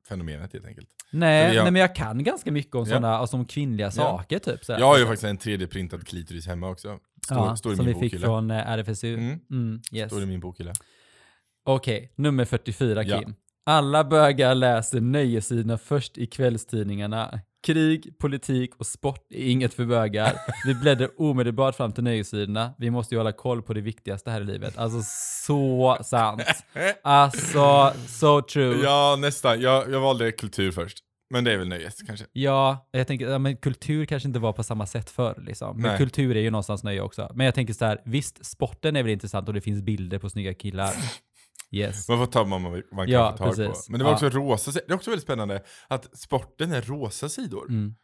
[0.09, 0.87] fenomenet helt enkelt.
[1.11, 2.85] Nej, jag- nej, men jag kan ganska mycket om Ja.
[2.85, 4.65] sådana, alltså om kvinnliga saker typ.
[4.65, 4.79] Så här.
[4.79, 6.99] Jag har ju faktiskt en 3D-printad klitoris hemma också.
[7.25, 8.27] Står, ja, står i som min vi fick bokhylla.
[8.27, 9.13] från eh, RFSU.
[9.13, 9.39] Mm.
[9.51, 9.81] Mm.
[9.91, 10.11] yes.
[10.11, 10.73] Står i min bokhylla.
[11.65, 13.11] Okej, nummer 44 Kim.
[13.13, 13.23] Ja.
[13.65, 17.39] Alla bögar läser nöjessidorna först i kvällstidningarna.
[17.65, 20.33] Krig, politik och sport är inget för bögar.
[20.65, 22.73] Vi bläddrar omedelbart fram till nöjessidorna.
[22.77, 24.77] Vi måste ju hålla koll på det viktigaste här i livet.
[24.77, 25.01] Alltså
[25.45, 26.41] så sant.
[27.03, 28.83] Alltså, so true.
[28.83, 29.61] Ja, Ja, nästan.
[29.61, 30.97] Jag, jag valde kultur först.
[31.29, 32.25] Men det är väl nöjet kanske.
[32.91, 35.77] jag tänker, ja, men kultur kanske inte var på samma sätt förr liksom.
[35.81, 35.97] Men Nej.
[35.97, 37.31] kultur är ju någonstans nöje också.
[37.35, 40.29] Men jag tänker så här, visst, sporten är väl intressant och det finns bilder på
[40.29, 40.93] snygga killar.
[41.71, 42.09] Yes.
[42.09, 43.85] Man får ta vad man, man kan Ja, få tag precis.
[43.85, 43.91] på.
[43.91, 44.15] Men det var Ja.
[44.15, 44.87] också rosa sidor.
[44.87, 47.69] Det är också väldigt spännande att sporten är rosa sidor.
[47.69, 47.95] Mm,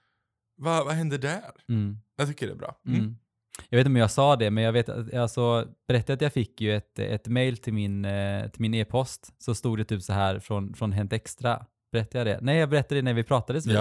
[0.61, 1.41] Va, vad händer där?
[1.69, 1.97] mm.
[2.17, 2.75] Jag tycker det är bra.
[2.87, 2.99] Mm.
[2.99, 3.15] Mm.
[3.69, 6.33] Jag vet inte om jag sa det, men jag vet att, alltså, berättade att jag
[6.33, 10.01] fick ju ett, ett mail till min, eh, till min e-post, så stod det typ
[10.01, 11.65] så här från, från Hänt Extra.
[11.91, 12.45] Berättade jag det?
[12.45, 13.75] Nej, jag berättade det när vi pratades vid.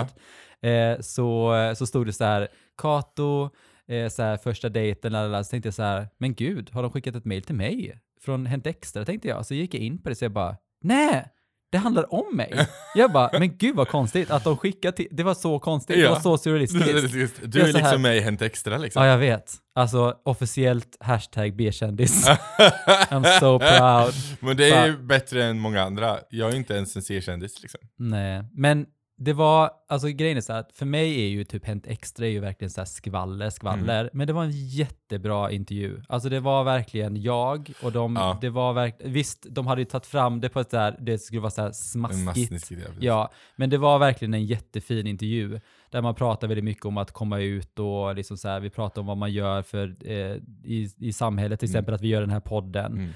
[0.60, 0.68] Ja.
[0.68, 3.50] Eh, så, så stod det så här, Kato,
[3.88, 5.44] eh, så här, första dejten, lalala.
[5.44, 7.98] så tänkte jag så här, men gud, har de skickat ett mail till mig?
[8.24, 9.46] Från Hänt Extra, tänkte jag.
[9.46, 11.24] Så gick jag in på det, så jag bara, nej!
[11.72, 12.66] Det handlar om mig.
[12.94, 16.02] Jag bara, men gud vad konstigt att de skickade till, det var så konstigt, det
[16.02, 16.10] Ja.
[16.10, 17.40] var så surrealistiskt.
[17.44, 19.02] Du är är liksom med i Hänt Extra liksom.
[19.04, 19.54] Ja, jag vet.
[19.74, 22.28] Alltså officiellt hashtag B-kändis.
[23.10, 24.14] I'm so proud.
[24.40, 26.18] Men det är ju bättre än många andra.
[26.30, 27.80] Jag är inte ens en C-kändis liksom.
[27.98, 28.86] Nej, men
[29.24, 32.30] det var, alltså grejen är så att för mig är ju typ Hänt Extra är
[32.30, 34.00] ju verkligen så här skvaller, skvaller.
[34.00, 34.10] Mm.
[34.12, 36.02] Men det var en jättebra intervju.
[36.08, 38.38] Alltså det var verkligen jag och de, Ja.
[38.40, 41.40] det var verkligen, visst de hade ju tagit fram det på ett där, det skulle
[41.40, 42.70] vara så här smaskigt.
[43.00, 47.12] Ja, men det var verkligen en jättefin intervju där man pratar väldigt mycket om att
[47.12, 50.90] komma ut och liksom så här, vi pratar om vad man gör för, eh, i,
[50.98, 51.72] i samhället, till Mm.
[51.72, 52.92] exempel att vi gör den här podden.
[52.92, 53.10] Mm.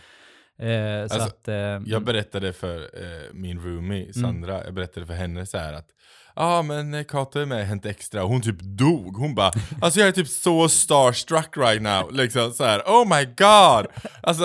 [0.59, 0.69] Eh,
[1.09, 1.55] så Alltså, att, eh,
[1.87, 5.87] Jag berättade för eh, min roomie Sandra, jag berättade för henne så här att
[6.39, 9.17] Ja ah, men eh, Kata är med Hänt Extra och hon typ dog.
[9.17, 12.13] Hon bara Alltså jag är typ så starstruck right now.
[12.13, 13.87] Liksom så här, oh my god!
[14.23, 14.43] Alltså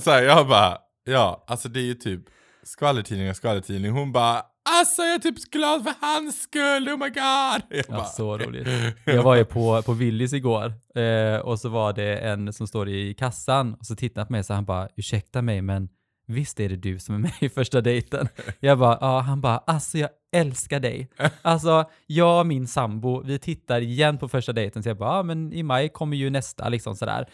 [0.00, 2.20] så här, jag bara Ja, alltså det är ju typ
[2.64, 3.92] skvallertidning och skvallertidning.
[3.92, 7.62] Hon bara Alltså jag är typ glad för hans skull, oh my god!
[7.68, 8.68] Jag Ja, bara, så roligt.
[9.04, 12.88] Jag var ju på, på Willys igår eh, och så var det en som står
[12.88, 15.88] i kassan och så tittade han på mig så han bara ursäkta mig men
[16.26, 18.28] visst är det du som är med i första dejten?
[18.60, 21.08] Jag bara ja, han bara alltså jag älskar dig.
[21.42, 25.22] Alltså jag och min sambo, vi tittar igen på första dejten så jag bara ja
[25.22, 27.26] men i maj kommer ju nästa liksom sådär.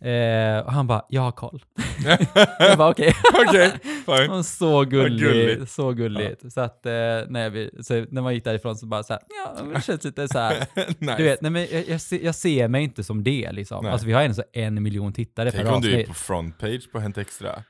[0.00, 1.64] Eh, och han bara jag har koll.
[2.58, 3.12] jag bara okej.
[4.06, 4.30] Fine.
[4.30, 5.70] Och så gullig, gulligt.
[5.70, 6.52] så gulligt.
[6.52, 6.92] Så att eh,
[7.28, 10.28] när, vi, så när man gick därifrån så bara så här, ja, det känns lite
[10.28, 10.66] så här.
[10.98, 11.16] nice.
[11.16, 13.84] Du vet, nej, men jag, jag, ser, jag ser mig inte som det liksom.
[13.84, 13.92] Nej.
[13.92, 16.08] Alltså vi har ändå så en miljon tittare Tänk per om du är avsnitt.
[16.08, 17.62] på frontpage på Hänt Extra.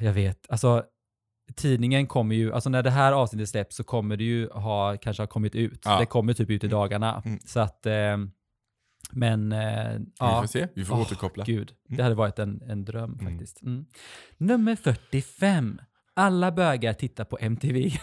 [0.00, 0.84] Jag vet, alltså
[1.56, 5.22] tidningen kommer ju, alltså när det här avsnittet släpps så kommer det ju ha, kanske
[5.22, 5.80] ha kommit ut.
[5.84, 5.98] Ja.
[5.98, 7.22] Det kommer typ ut i dagarna.
[7.24, 7.38] Mm.
[7.44, 8.16] Så att, eh,
[9.12, 9.58] men eh,
[9.98, 10.40] Vi ja.
[10.40, 11.44] får se, vi får Åh, återkoppla.
[11.44, 12.04] Gud, det Mm.
[12.04, 13.32] hade varit en, en dröm Mm.
[13.32, 13.62] faktiskt.
[13.62, 13.84] Mm.
[14.38, 15.80] Nummer 45.
[16.14, 17.90] Alla bögar tittar på MTV.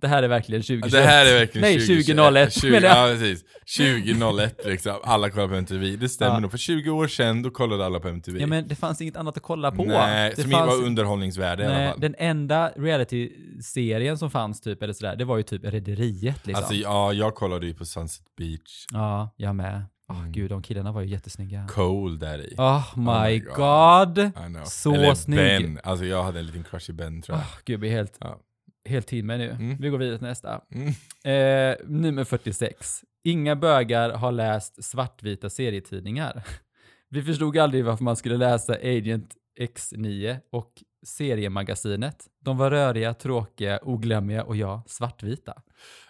[0.00, 0.92] Det här är verkligen 2021.
[0.92, 3.10] Det här är verkligen Nej, 2001 20, menar jag.
[3.10, 3.44] Ja, precis.
[3.78, 4.96] 2001 liksom.
[5.04, 5.96] Alla kollar på MTV.
[5.96, 6.38] Det stämmer Ja.
[6.40, 6.50] nog.
[6.50, 8.40] För 20 år sedan, då kollade alla på MTV.
[8.40, 9.84] Ja men det fanns inget annat att kolla på.
[9.84, 12.00] Nej, det som fanns, var underhållningsvärde i alla nej, fall.
[12.00, 16.54] Den enda reality-serien som fanns typ, eller sådär, det var ju typ Rederiet liksom.
[16.54, 18.86] Alltså ja, jag kollade ju på Sunset Beach.
[18.92, 19.82] ja, jag med.
[20.14, 20.32] Åh Mm.
[20.32, 21.66] gud, de killarna var ju jättesnygga.
[21.70, 22.54] Cold där i.
[22.58, 23.54] Oh my, my god.
[24.14, 24.32] God.
[24.68, 25.38] Så Eller snygg.
[25.38, 25.80] Ben.
[25.84, 27.42] Alltså jag hade en liten crush i Ben tror jag.
[27.44, 28.40] Oh, gud, jag blir helt, Ja.
[28.88, 29.50] helt mig nu.
[29.50, 29.76] Mm.
[29.80, 30.60] Vi går vidare till nästa.
[30.74, 30.88] Mm.
[31.24, 33.00] Eh, nummer 46.
[33.24, 36.42] Inga bögar har läst svartvita serietidningar.
[37.10, 40.72] Vi förstod aldrig varför man skulle läsa Agent X9 och
[41.06, 42.26] seriemagasinet.
[42.44, 45.54] De var röriga, tråkiga, oglammiga och ja, svartvita.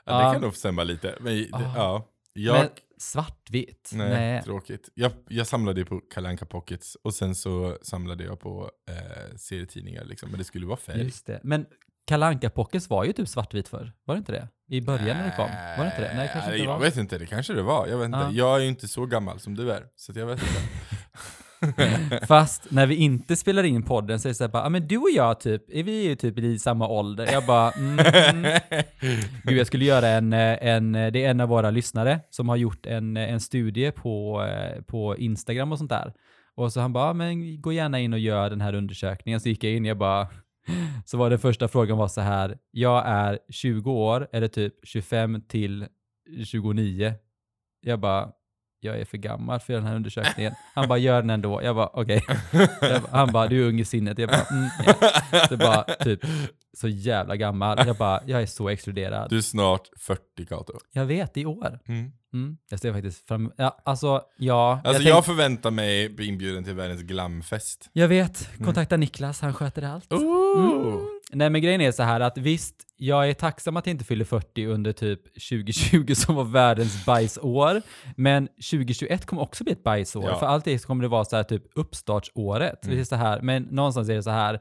[0.05, 1.15] Ja, det kan nog stämma lite.
[1.21, 1.61] Men, Ah.
[1.77, 2.09] ja.
[2.33, 3.91] Jag, Men svartvitt?
[3.93, 4.43] nej, Nej.
[4.43, 4.89] tråkigt.
[4.95, 10.31] Jag, jag samlade på Kalanka Pockets och sen så samlade jag på eh, serietidningar liksom.
[10.31, 11.03] Men det skulle vara färg.
[11.03, 11.41] Just det.
[11.43, 11.67] Men
[12.07, 13.93] Kalanka Pockets var ju typ svartvit förr.
[14.05, 14.49] Var det inte det?
[14.69, 15.51] I början när det kom?
[15.79, 16.15] Var det inte det?
[16.17, 16.81] Nej, kanske inte jag var.
[16.81, 17.87] vet inte, det kanske det var.
[17.87, 18.19] Jag vet inte.
[18.19, 18.31] Ja.
[18.33, 20.55] Jag är ju inte så gammal som du är, så jag vet inte.
[22.29, 24.89] Fast när vi inte spelar in podden så är det så här bara, ja men
[24.89, 27.29] du och jag typ, är vi ju typ i samma ålder?
[27.33, 28.05] Jag bara, mm.
[29.45, 32.87] Gud, jag skulle göra en, en, det är en av våra lyssnare som har gjort
[32.87, 36.13] en, en studie på, eh, på Instagram och sånt där.
[36.57, 39.41] Och så han bara, ja, men gå gärna in och gör den här undersökningen.
[39.41, 40.29] Så gick jag in, jag bara,
[41.05, 45.43] så var den första frågan var så här, jag är 20 år, eller typ 25
[45.49, 45.87] till
[46.45, 47.15] 29.
[47.81, 48.31] Jag bara,
[48.85, 50.55] jag är för gammal för den här undersökningen.
[50.75, 51.63] Han bara, gör den ändå.
[51.63, 52.23] Jag bara, okej.
[52.81, 54.19] Bara- Han bara, du är ung i sinnet.
[54.19, 54.95] Jag bara, mm, ja.
[55.49, 56.21] Det bara, typ,
[56.77, 57.79] så jävla gammal.
[57.87, 59.31] Jag bara, jag är så exkluderad.
[59.31, 60.73] Du är snart 40 Kato.
[60.93, 61.79] Jag vet, i år.
[61.89, 62.13] Mm.
[62.35, 64.81] Mm, jag ser faktiskt fram ja, Alltså, ja.
[64.85, 67.91] Alltså jag, jag, tänk, förväntar mig bli inbjuden till världens glamfest.
[67.93, 70.13] jag vet, kontakta Niklas, han sköter allt.
[70.13, 71.03] Ooh.
[71.35, 74.25] Nej men grejen är så här att visst, jag är tacksam att jag inte fyller
[74.25, 77.83] 40 under typ 2020 som var världens bajsår.
[78.17, 80.25] Men 2021 kommer också bli ett bajsår.
[80.25, 80.39] Ja.
[80.39, 82.85] För alltid så kommer det vara så här typ uppstartsåret.
[82.85, 82.97] Mm.
[82.97, 84.55] Det är så här, men någonstans är det så här.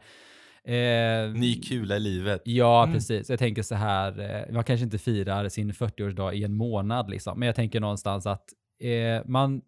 [0.66, 2.42] Eh, Ny kula i livet.
[2.46, 2.94] Ja, Mm.
[2.96, 3.30] precis.
[3.30, 7.40] Jag tänker så här, eh, man kanske inte firar sin 40-årsdag i en månad liksom.
[7.40, 8.44] Men jag tänker någonstans att
[8.84, 9.62] eh, man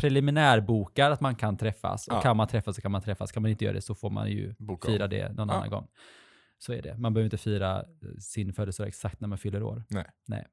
[0.00, 2.08] preliminärbokar att man kan träffas.
[2.08, 2.20] Och Ja.
[2.20, 3.32] kan man träffas så kan man träffas.
[3.32, 5.10] Kan man inte göra det så får man ju Boka fira om.
[5.10, 5.54] det någon Ja.
[5.54, 5.86] annan gång.
[6.58, 6.98] Så är det.
[6.98, 7.84] Man behöver inte fira eh,
[8.18, 9.84] sin födelsedag exakt när man fyller år.
[9.88, 10.06] Nej.
[10.26, 10.46] Nej.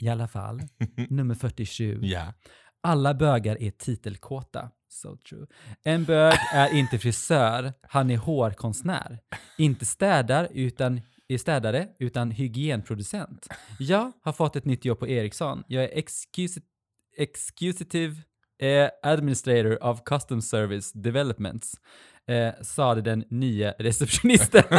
[0.00, 0.60] I alla fall,
[1.08, 1.98] nummer 47.
[2.02, 2.34] Ja.
[2.80, 4.70] Alla bögar är titelkåta.
[4.88, 5.46] So true.
[5.82, 9.18] En bög är inte frisör, han är hårkonstnär.
[9.58, 13.48] Inte städar, utan är städare, utan hygienproducent.
[13.78, 15.64] Jag har fått ett nytt jobb på Ericsson.
[15.68, 16.62] Jag är excusi-
[17.16, 18.22] executive
[18.58, 21.74] eh, administrator of custom service developments.
[22.30, 24.62] Eh, sade den nya receptionisten.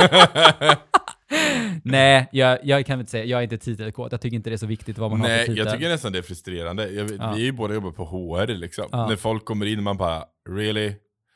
[1.84, 4.12] Nej, jag, jag kan inte säga, jag är inte titelkåt.
[4.12, 5.58] Jag tycker inte det är så viktigt vad man har för Nej, titel.
[5.65, 6.89] jag tycker nästan det är frustrerande.
[6.89, 7.34] Jag, Ja.
[7.36, 8.86] Vi är ju båda jobbar på HR liksom.
[8.91, 9.08] Ja.
[9.08, 10.93] När folk kommer in man bara, really?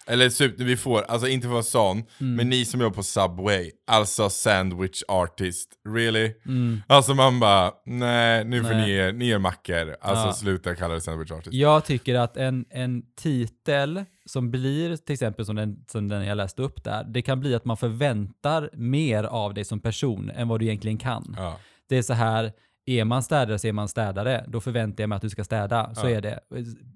[0.09, 2.35] Eller typ, vi får, alltså inte för att vara sån, Mm.
[2.35, 6.33] men ni som jobbar på Subway, alltså sandwich artist, really?
[6.45, 6.81] Mm.
[6.87, 8.85] Alltså man bara, nej nu får Nej.
[8.87, 10.33] ni er, ni er mackor, alltså Ja.
[10.33, 11.53] sluta kalla det sandwich artist.
[11.53, 16.35] Jag tycker att en, en titel som blir till exempel som den, som den jag
[16.37, 20.47] läste upp där, det kan bli att man förväntar mer av dig som person än
[20.47, 21.35] vad du egentligen kan.
[21.37, 21.59] Ja.
[21.89, 22.51] Det är så här,
[22.89, 24.45] är man städare så är man städare.
[24.47, 25.95] Då förväntar jag mig att du ska städa.
[25.95, 26.09] Så Ja.
[26.09, 26.39] är det.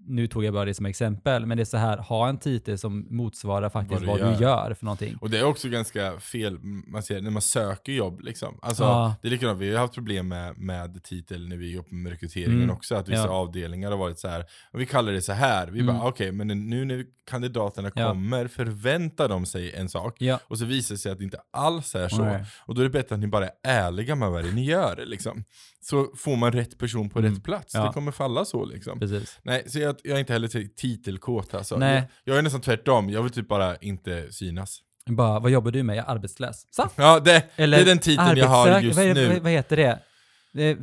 [0.08, 2.78] Nu tog jag bara det som exempel, men det är så här, ha en titel
[2.78, 4.68] som motsvarar faktiskt Vad vad, du du gör.
[4.68, 5.16] gör för någonting.
[5.22, 8.60] Och det är också ganska fel, man ser, när man söker jobb liksom.
[8.62, 9.16] Alltså, Ja.
[9.22, 12.64] det är likadant, vi har haft problem med, med titel när vi jobbar med rekryteringen
[12.64, 12.76] Mm.
[12.76, 13.30] också, att vissa Ja.
[13.30, 14.46] avdelningar har varit så här.
[14.74, 15.68] vi kallar det så här.
[15.68, 15.96] vi Mm.
[15.96, 20.96] bara okej, men nu när kandidaterna kommer förväntar de sig en sak, och så visar
[20.96, 22.24] det sig att det inte alls är så.
[22.24, 22.46] Nej.
[22.66, 24.66] Och då är det bättre att ni bara är ärliga med vad det är ni
[24.66, 25.44] gör liksom.
[25.86, 27.34] Så får man rätt person på Mm.
[27.34, 27.84] rätt plats, Ja.
[27.88, 29.00] det kommer falla så liksom.
[29.00, 29.40] Precis.
[29.44, 31.78] Nej, så jag, jag är inte heller ti- titelkåt alltså.
[31.78, 31.96] Nej.
[32.24, 34.80] Jag, jag är nästan tvärtom, jag vill typ bara inte synas.
[35.06, 35.96] Bara, vad jobbar du med?
[35.96, 36.68] Jag är arbetslös.
[36.72, 36.90] Så.
[36.96, 39.28] Ja, det, Eller det är den titeln jag har just vad, nu.
[39.28, 40.00] Vad, vad heter det?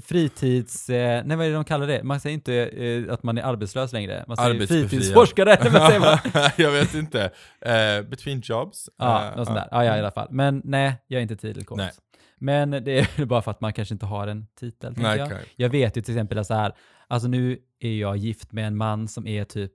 [0.04, 0.90] fritids...
[0.90, 2.02] Eh, nej, vad är det de kallar det?
[2.02, 4.24] Man säger inte eh, att man är arbetslös längre.
[4.28, 5.56] Man säger fritidsforskare.
[5.62, 6.18] säger man?
[6.56, 7.30] jag vet inte.
[7.60, 8.88] Eh, between jobs.
[8.98, 9.68] Ja, Eh, något sånt där.
[9.70, 10.28] Ja, ja, i alla fall.
[10.30, 11.78] Men nej, jag är inte titelkåt.
[12.40, 15.26] Men det är bara för att man kanske inte har en titel, Nej, jag.
[15.26, 15.44] okej.
[15.56, 16.72] Jag vet ju till exempel att så här,
[17.08, 19.72] alltså nu är jag gift med en man som är typ,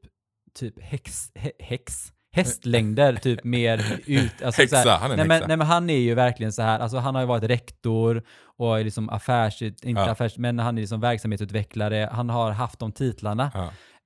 [0.60, 4.41] typ häx, hä, häx, hästlängder typ mer ut.
[4.43, 6.62] Alltså Häxa, så här, han är nej, men, nej men han är ju verkligen så
[6.62, 8.23] här, alltså han har ju varit rektor
[8.58, 10.10] och är liksom affärs, inte Ja.
[10.10, 13.51] affärs, men han är liksom verksamhetsutvecklare, han har haft de titlarna.
[13.54, 13.63] Ja.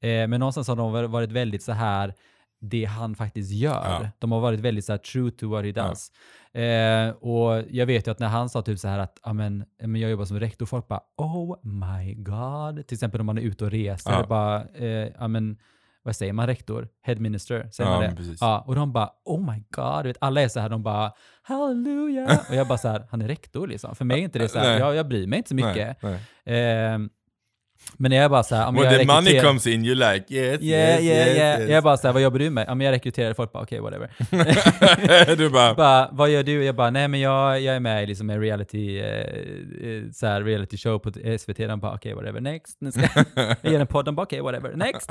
[0.08, 2.14] Eh, men någonstans har de varit väldigt så här,
[2.62, 4.00] det han faktiskt gör.
[4.02, 4.10] Ja.
[4.20, 6.12] De har varit väldigt så här true to what he does.
[6.54, 9.66] Eh, och jag vet ju att när han sa typ så här att "Ja, men,
[9.78, 12.88] jag jobbar som rektor, folk bara oh my god.
[12.88, 14.26] Till exempel om man är ute och reser, Ja.
[14.30, 14.88] bara, eh,
[15.20, 15.58] ja men
[16.04, 16.88] vad säger man rektor?
[17.02, 18.36] Head minister, säger Ja, man det?
[18.42, 22.40] Ja, och de bara oh my god, vet, alla är så här, de bara halleluja.
[22.50, 23.96] och jag bara så här, han är rektor liksom.
[23.96, 26.02] För mig är inte det så här, jag, jag bryr mig inte så mycket.
[26.04, 26.94] Nej, nej.
[26.94, 27.00] Eh,
[27.98, 30.62] men jag bara så här, men When jag the money comes in you like yes,
[30.62, 31.60] Yeah, yes, yeah, yes, yeah.
[31.62, 31.70] yes.
[31.70, 32.66] Jag bara såhär, vad jobbar du med?
[32.68, 35.36] Ja men jag rekryterar folk bara, okej whatever.
[35.36, 36.64] du bara, bara, vad gör du?
[36.64, 40.28] Jag bara, nej men jag, jag är med i liksom en reality, eh, eh, så
[40.28, 41.58] här, reality show på SVT.
[41.58, 42.78] De bara, okej whatever, next.
[43.62, 45.10] Jag gör en podd, de bara, okej whatever, next.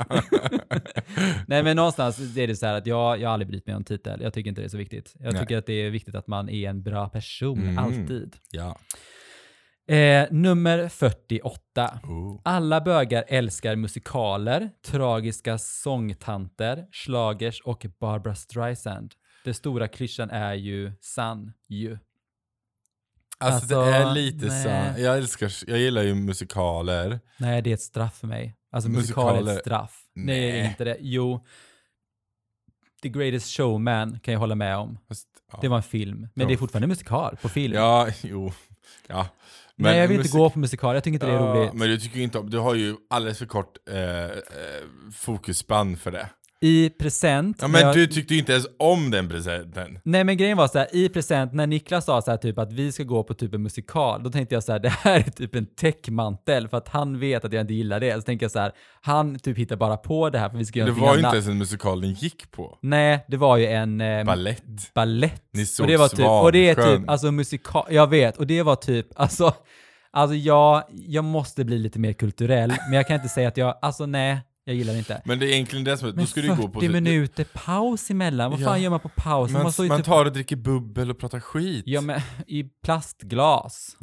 [1.47, 3.83] nej men någonstans är det så här att jag, jag har aldrig brytt mig om
[3.83, 4.21] titel.
[4.21, 5.13] Jag tycker inte det är så viktigt.
[5.19, 5.41] Jag Nej.
[5.41, 7.77] tycker att det är viktigt att man är en bra person, Mm.
[7.77, 8.35] alltid.
[8.51, 8.75] ja.
[9.89, 11.99] Eh, nummer 48.
[12.03, 12.41] Oh.
[12.43, 19.13] Alla bögar älskar musikaler, tragiska sångtanter, schlagers och Barbara Streisand.
[19.45, 21.97] Den stora klyschan är ju sann ju.
[23.37, 24.63] Alltså, det Alltså, är lite nej.
[24.95, 27.19] så, jag älskar, jag gillar ju musikaler.
[27.37, 28.55] Nej, det är ett straff för mig.
[28.71, 29.53] Alltså musikal är Musikaler.
[29.57, 30.01] ett straff.
[30.15, 30.67] Nej, det är Nej.
[30.69, 30.97] inte det.
[30.99, 31.45] Jo,
[33.01, 34.97] The Greatest Showman kan jag hålla med om.
[35.07, 35.59] Fast, ja.
[35.61, 36.19] Det var en film.
[36.19, 36.45] Men Ja.
[36.47, 37.73] det är fortfarande musikal på film.
[37.73, 38.51] Ja, jo.
[39.07, 39.27] Ja.
[39.83, 40.95] Nej, jag vill musik- inte gå på musikal.
[40.95, 41.73] Jag tycker inte det är Ja, roligt.
[41.73, 44.29] Men du tycker inte om, du har ju alldeles för kort eh, eh,
[45.15, 46.29] fokusspann för det.
[46.61, 47.57] I present...
[47.61, 49.99] Ja men jag- du tyckte ju inte ens om den presenten.
[50.03, 52.73] Nej men grejen var så här, i present, när Niklas sa så här typ att
[52.73, 55.31] vi ska gå på typ en musikal, då tänkte jag så här, det här är
[55.31, 58.13] typ en täckmantel för att han vet att jag inte gillar det.
[58.15, 60.79] Så tänker jag så här, han typ hittar bara på det här för vi ska
[60.79, 61.33] göra Det var ju inte annat.
[61.33, 62.77] ens en musikal den gick på.
[62.81, 64.93] Nej, det var ju en eh, Ballett.
[64.93, 65.43] ballett.
[65.53, 68.47] Ni såg och det var typ, och det är typ, alltså musikal, jag vet, och
[68.47, 69.53] det var typ, alltså,
[70.11, 73.77] alltså jag, jag måste bli lite mer kulturell, men jag kan inte säga att jag,
[73.81, 74.37] alltså nej,
[74.69, 75.21] jag gillar det inte.
[75.25, 76.79] Men det är egentligen det som är, Men då ska du 40 ju gå på...
[76.81, 78.65] minuter paus emellan, vad Ja.
[78.65, 79.51] fan gör man på paus?
[79.51, 81.83] Man, ju man typ- tar och dricker bubbel och pratar skit.
[81.87, 83.97] Ja men i plastglas.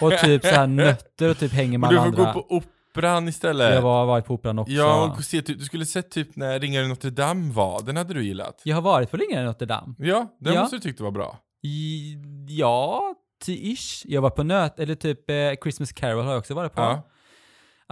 [0.00, 2.32] Och typ så här nötter och typ hänger med och du alla får andra.
[2.32, 2.54] gå på
[2.94, 3.74] operan istället.
[3.74, 4.72] Jag har varit på operan också.
[4.72, 8.14] Ja, och se, typ, du skulle sett typ när Ringaren Notre Dame var, den hade
[8.14, 8.60] du gillat.
[8.64, 9.94] Jag har varit på Ringaren i Notre Dame.
[9.98, 10.60] Ja, den Ja.
[10.60, 11.38] måste du tyckte var bra.
[11.62, 12.14] I,
[12.48, 14.02] ja, till ish.
[14.04, 16.80] Jag var på nöt, eller typ eh, Christmas Carol har jag också varit på.
[16.80, 17.08] Ja.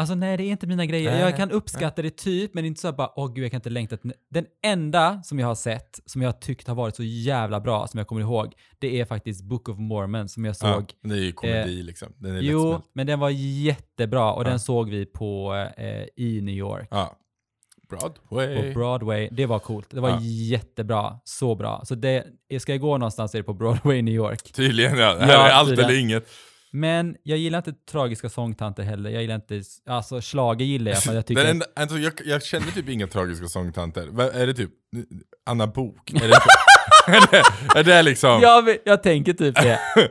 [0.01, 1.11] Alltså nej, det är inte mina grejer.
[1.11, 3.71] Nej, jag kan uppskatta det typ, men inte så bara, åh gud, jag kan inte
[3.71, 3.97] längta.
[4.31, 7.87] Den enda som jag har sett, som jag har tyckt har varit så jävla bra,
[7.87, 10.69] som jag kommer ihåg, det är faktiskt Book of Mormon, som jag såg
[11.03, 12.13] Ja, det är ju komedi liksom.
[12.19, 12.85] Den är Jo, lättsmält.
[12.93, 14.49] men den var jättebra och Ja.
[14.49, 16.89] den såg vi på eh, i New York.
[16.91, 17.17] Ja.
[17.89, 18.73] Broadway.
[18.73, 19.29] På Broadway.
[19.33, 19.87] Det var coolt.
[19.91, 20.21] Det var Ja.
[20.21, 21.21] jättebra.
[21.25, 21.83] Så bra.
[21.85, 22.25] Så det,
[22.61, 24.53] ska jag gå någonstans är det på Broadway i New York.
[24.53, 25.15] Tydligen ja.
[25.15, 25.91] Det här Ja, är allt tydligen.
[25.91, 26.29] eller inget.
[26.73, 29.11] Men jag gillar inte tragiska sångtanter heller.
[29.11, 31.45] Jag gillar inte, alltså schlager gillar jag för jag tycker...
[31.51, 34.21] Enda, alltså, jag, jag känner typ inga tragiska sångtanter.
[34.21, 34.71] Är det typ
[35.47, 36.11] Anna Bok?
[36.11, 36.35] Är det,
[37.07, 37.43] är det,
[37.79, 38.41] är det liksom...
[38.43, 39.81] jag, jag tänker typ det.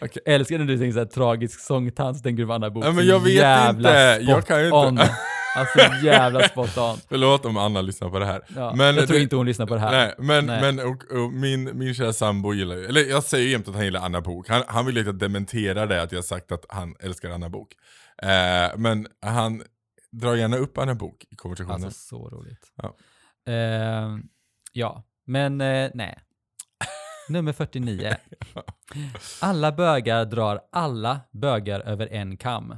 [0.00, 0.22] Okej.
[0.26, 2.84] Älskar när du tänker såhär tragisk sångtant, så tänker du på Anna Bok.
[2.84, 4.30] Ja, men jag vet Jävla inte.
[4.30, 5.10] Jag kan ju inte.
[5.56, 5.60] On.
[5.60, 7.04] Alltså jävla spontant.
[7.08, 8.42] Förlåt om Anna lyssnar på det här.
[8.56, 9.90] Ja, Men jag tror det- inte hon lyssnar på det här.
[9.92, 10.60] Nej, men, Nej.
[10.74, 13.74] men och, och min, min kära sambo gillar ju, eller jag säger ju jämt att
[13.74, 14.48] han gillar Anna Bok.
[14.48, 17.72] Han, han vill ju att dementerar det, att jag sagt att han älskar Anna Bok.
[18.22, 19.62] Eh, men han
[20.12, 21.84] drar gärna upp Anna Bok i konversationen.
[21.84, 22.72] Alltså så roligt.
[22.82, 22.96] Ja.
[23.52, 24.08] Eh,
[24.72, 26.18] ja, men eh, nej.
[27.28, 28.16] Nummer 49.
[29.40, 32.76] Alla bögar drar alla bögar över en kam.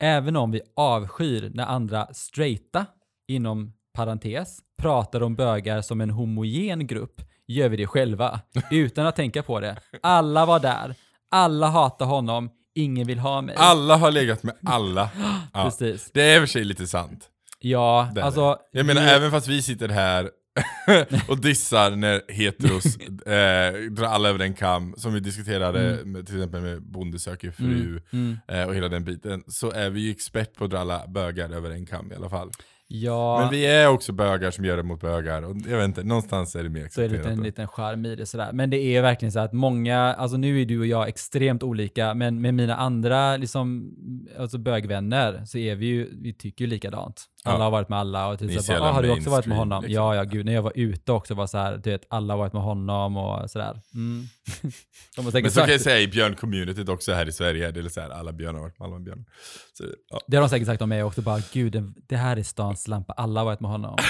[0.00, 2.86] Även om vi avskyr när andra straighta,
[3.28, 9.16] inom parentes, pratar om bögar som en homogen grupp, gör vi det själva, utan att
[9.16, 9.76] tänka på det.
[10.02, 10.94] Alla var där.
[11.30, 12.50] Alla hatar honom.
[12.74, 13.54] Ingen vill ha mig.
[13.58, 15.10] Alla har legat med alla.
[15.52, 15.64] Ja.
[15.64, 16.10] Precis.
[16.14, 17.28] Det är i och för sig lite sant.
[17.60, 18.56] Ja, Det alltså.
[18.72, 20.30] Jag menar, vi- även fast vi sitter här
[21.28, 26.36] och dissar när heteros eh, drar alla över en kam, som vi diskuterade med, till
[26.36, 28.38] exempel med Bonde söker fru Mm, mm.
[28.48, 31.50] eh, och hela den biten, så är vi ju expert på att dra alla bögar
[31.50, 32.50] över en kam i alla fall.
[32.90, 36.02] Ja, Men vi är också bögar som gör det mot bögar, och jag vet inte,
[36.02, 37.38] någonstans är det mer så är det accepterat.
[37.38, 38.52] en liten charm i det sådär.
[38.52, 42.14] Men det är verkligen så att många, alltså nu är du och jag extremt olika,
[42.14, 43.92] men med mina andra liksom,
[44.38, 47.24] alltså bögvänner så är vi ju, vi tycker ju likadant.
[47.44, 47.64] Alla Ja.
[47.64, 49.82] har varit med alla och typ Ni bara, ah, har du också varit med honom?
[49.82, 49.94] liksom.
[50.04, 52.38] Ja, ja, gud, när jag var ute också var så här, du vet, alla har
[52.38, 53.80] varit med honom och sådär.
[53.94, 54.24] Mm.
[55.16, 57.88] De har Men så kan jag säga i björncommunityt också här i Sverige, det är
[57.88, 59.24] så här, alla björnar har varit med alla björnar.
[59.72, 60.20] Så, ja.
[60.26, 63.12] det har de säkert sagt om mig också, bara gud, det här är stans lampa,
[63.12, 63.96] alla har varit med honom.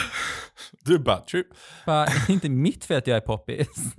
[0.85, 1.45] Du bara, true.
[1.87, 3.69] Bara, det är inte mitt fel att jag är poppis.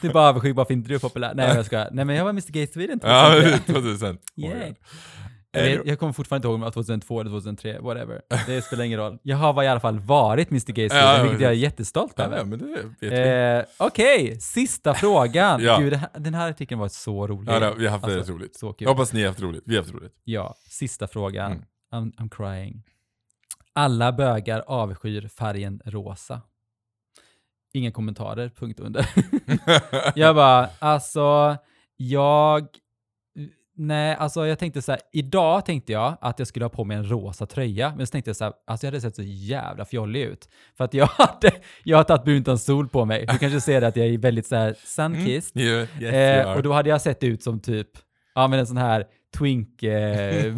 [0.00, 1.34] Du är bara avundsjuk, varför inte du är populär?
[1.34, 1.86] Nej, jag ska.
[1.92, 3.72] Nej, men jag var Mr Gay Sweden ja, 2003.
[3.72, 4.18] 2000.
[4.36, 4.67] Yay.
[5.56, 8.22] Oh, Jag, jag kommer fortfarande inte ihåg om det var 2002 eller 2003, whatever.
[8.46, 9.18] Det spelar ingen roll.
[9.22, 12.20] Jag har i alla fall varit Mr Gay Sweden, Ja, ja, vilket jag är jättestolt
[12.20, 12.36] över.
[12.38, 12.44] ja,
[13.00, 13.58] det.
[13.58, 15.62] Eh, Okej, sista frågan.
[15.64, 15.78] Ja.
[15.78, 17.52] Gud, det den här artikeln var så rolig.
[17.52, 18.56] Ja, det- vi har haft det Alltså, roligt.
[18.58, 18.84] Så kul.
[18.86, 19.62] Jag hoppas ni har haft roligt.
[19.66, 20.12] Vi har haft roligt.
[20.24, 21.52] Ja, sista frågan.
[21.52, 21.64] Mm.
[21.92, 22.82] I'm, I'm crying.
[23.72, 26.40] Alla bögar avskyr färgen rosa.
[27.72, 29.06] Inga kommentarer, punkt under.
[30.18, 31.56] jag bara, alltså,
[31.96, 32.68] jag...
[33.80, 36.96] Nej, alltså jag tänkte så här, idag tänkte jag att jag skulle ha på mig
[36.96, 39.84] en rosa tröja, men så tänkte jag så här, alltså jag hade sett så jävla
[39.84, 40.48] fjollig ut.
[40.76, 41.52] För att jag hade,
[41.84, 43.26] jag har tagit brunt sol på mig.
[43.32, 45.62] Du kanske ser att jag är väldigt så här sunkissed.
[45.62, 45.68] Mm.
[45.68, 47.88] Yeah, yes, Eh, och då hade jag sett ut som typ,
[48.34, 49.04] ja men en sån här
[49.38, 50.44] twink eh.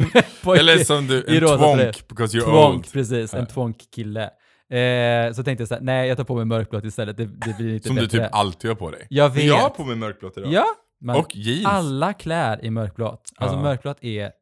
[0.59, 2.93] Eller som du, en twonk because you're Twonk, old.
[2.93, 3.35] precis.
[3.35, 4.31] En twonk-kille.
[4.71, 7.57] Eh, så tänkte jag så här, nej jag tar på mig mörkblått istället, det, det
[7.59, 8.19] blir lite Som du bättre.
[8.25, 9.07] typ alltid har på dig.
[9.11, 9.45] Jag vet.
[9.45, 10.53] Jag har på mig mörkblått idag.
[10.53, 10.65] Ja,
[11.01, 11.67] men Och jeans.
[11.67, 13.33] alla klär i mörkblått.
[13.37, 13.63] Alltså Ja.
[13.63, 14.33] mörkblått är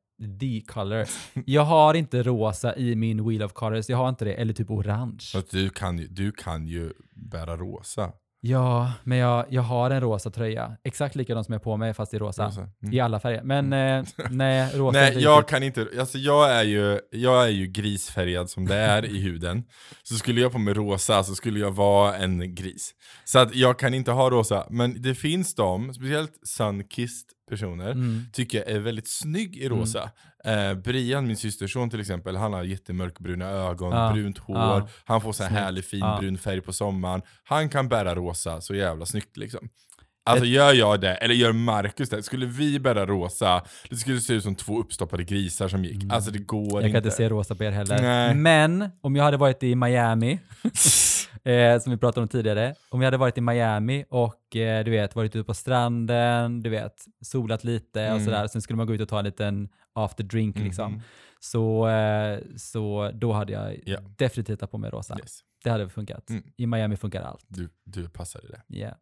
[0.40, 1.04] the color.
[1.46, 4.70] Jag har inte rosa i min wheel of colors, jag har inte det, eller typ
[4.70, 5.18] orange.
[5.32, 8.12] Fast du kan, ju, du kan ju bära rosa.
[8.40, 10.76] Ja, men jag, jag har en rosa tröja.
[10.84, 12.46] Exakt likadan som jag har på mig, fast i rosa.
[12.46, 12.60] Rosa.
[12.82, 12.94] Mm.
[12.94, 13.42] I alla färger.
[13.42, 17.48] Men eh, nej, rosa Nej, jag riktigt- kan inte, alltså jag är ju, jag är
[17.48, 19.64] ju grisfärgad som det är i huden.
[20.02, 22.90] Så skulle jag på mig rosa så skulle jag vara en gris.
[23.24, 28.22] Så att jag kan inte ha rosa, men det finns de, speciellt sunkissed personer, Mm.
[28.32, 30.10] tycker jag är väldigt snygg i rosa.
[30.44, 34.88] Eh, Brian, min systerson till exempel, han har jättemörkbruna ögon, Ja, brunt hår, ja.
[35.04, 35.62] han får så här Snyggt.
[35.64, 36.16] härlig fin Ja.
[36.20, 37.22] brun färg på sommaren.
[37.44, 39.68] Han kan bära rosa så jävla snyggt liksom.
[40.24, 44.32] Alltså gör jag det, eller gör Marcus det, skulle vi bära rosa, det skulle se
[44.34, 46.12] ut som två uppstoppade grisar som gick.
[46.12, 46.72] Alltså det går Mm.
[46.74, 46.98] Jag kan inte.
[46.98, 48.02] inte se rosa på er heller.
[48.02, 48.34] Nej.
[48.34, 50.38] Men om jag hade varit i Miami,
[51.44, 54.90] eh, som vi pratade om tidigare, om jag hade varit i Miami och eh, du
[54.90, 58.24] vet, varit ute på stranden, du vet, solat lite och Mm.
[58.24, 60.92] sådär, sen skulle man gå ut och ta en liten after drink liksom.
[60.92, 61.02] Mhm.
[61.40, 63.98] Så, eh, så då hade jag Ja.
[64.18, 65.16] definitivt tagit på mig rosa.
[65.18, 65.40] Yes.
[65.64, 66.30] Det hade funkat.
[66.30, 66.42] Mm.
[66.56, 67.44] I Miami funkar allt.
[67.48, 68.76] Du, du passar i det.
[68.78, 68.94] Yeah.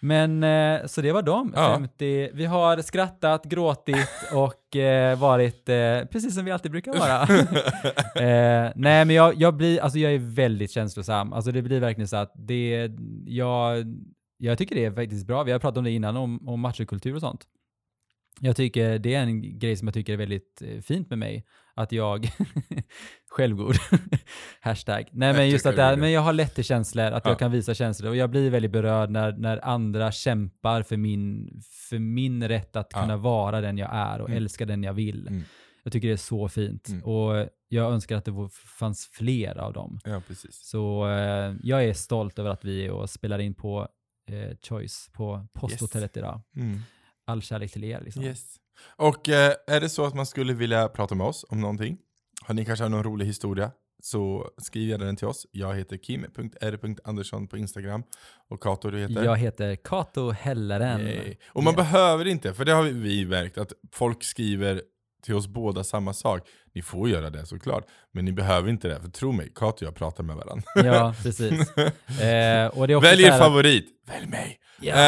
[0.00, 1.74] Men eh, så det var de Ja.
[1.74, 2.30] 50.
[2.34, 7.22] Vi har skrattat, gråtit och eh, varit eh, precis som vi alltid brukar vara.
[8.26, 11.32] eh, nej, men jag, jag blir, alltså jag är väldigt känslosam.
[11.32, 12.90] Alltså det blir verkligen så att det,
[13.26, 13.84] jag,
[14.38, 15.42] jag tycker det är faktiskt bra.
[15.42, 17.46] Vi har pratat om det innan, om, om machokultur och sånt.
[18.40, 21.44] Jag tycker det är en grej som jag tycker är väldigt eh, fint med mig.
[21.74, 22.28] Att jag,
[23.30, 23.74] självgod,
[24.60, 25.08] hashtag.
[25.12, 27.30] Nej men just att det, men jag har lätt till känslor, att Ja.
[27.30, 31.50] jag kan visa känslor och jag blir väldigt berörd när, när andra kämpar för min,
[31.90, 33.00] för min rätt att Ja.
[33.00, 34.42] kunna vara den jag är och Mm.
[34.42, 35.26] älska den jag vill.
[35.28, 35.42] Mm.
[35.82, 37.04] Jag tycker det är så fint Mm.
[37.04, 40.00] och jag önskar att det fanns fler av dem.
[40.04, 40.54] Ja, precis.
[40.64, 43.88] Så eh, jag är stolt över att vi är och spelar in på
[44.30, 46.40] eh, Choice på posthotellet idag.
[47.28, 48.22] All kärlek till er liksom.
[48.24, 48.56] Yes.
[48.96, 51.98] Och eh, är det så att man skulle vilja prata med oss om någonting?
[52.42, 53.70] Har ni kanske någon rolig historia?
[54.02, 55.46] så skriv gärna den till oss.
[55.50, 58.02] Jag heter kim.r.andersson på Instagram.
[58.48, 59.24] Och Kato, du heter?
[59.24, 61.00] Jag heter Kato Helleren.
[61.00, 61.36] Yay.
[61.48, 61.82] Och man Ja.
[61.82, 64.82] behöver inte, för det har vi märkt, att folk skriver
[65.22, 66.42] till oss båda samma sak.
[66.74, 69.00] Ni får göra det såklart, men ni behöver inte det.
[69.00, 70.64] För tro mig, Kato och jag pratar med varandra.
[70.74, 71.72] Ja, precis.
[72.20, 74.58] Eh, Välj er favorit, välj mig!
[74.80, 75.00] Ja, Eh.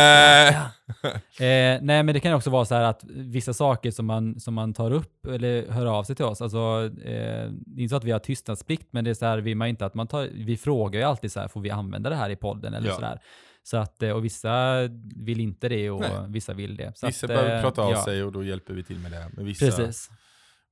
[0.54, 0.70] ja,
[1.02, 1.08] ja.
[1.46, 4.54] Eh, nej, men det kan också vara så här att vissa saker som man, som
[4.54, 7.96] man tar upp eller hör av sig till oss, alltså eh, det är inte så
[7.96, 10.28] att vi har tystnadsplikt, men det är så här, vill man inte att man tar,
[10.34, 12.94] vi frågar ju alltid så här, får vi använda det här i podden eller Ja.
[12.94, 13.20] så där.
[13.62, 14.76] Så att, eh, och vissa
[15.16, 16.11] vill inte det och Nej.
[16.28, 16.92] vissa vill det.
[16.96, 19.12] Så Vissa att, behöver eh, prata av ja, sig och då hjälper vi till med
[19.12, 19.30] det.
[19.32, 20.11] Men vissa, Precis.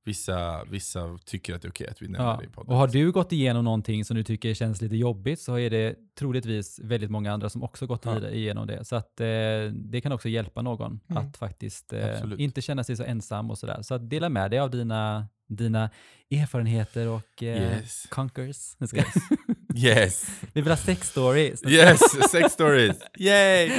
[0.05, 2.37] vissa, vissa tycker att det är okej att vi nämner Ja.
[2.39, 2.71] det i podden.
[2.71, 5.95] Och har du gått igenom någonting som du tycker känns lite jobbigt så är det
[6.19, 8.29] troligtvis väldigt många andra som också gått Ja.
[8.29, 8.85] igenom det.
[8.85, 9.27] Så att eh,
[9.73, 11.27] det kan också hjälpa någon Mm.
[11.27, 13.81] att faktiskt eh, inte känna sig så ensam och sådär.
[13.81, 15.89] Så att dela med dig av dina, dina
[16.31, 18.07] erfarenheter och eh, Yes.
[18.09, 18.75] conquers.
[18.95, 19.13] Yes.
[19.83, 20.25] Yes.
[20.53, 21.63] Vi vill ha sex stories.
[21.67, 21.99] Yes,
[22.31, 22.97] sex stories.
[23.19, 23.71] Yay!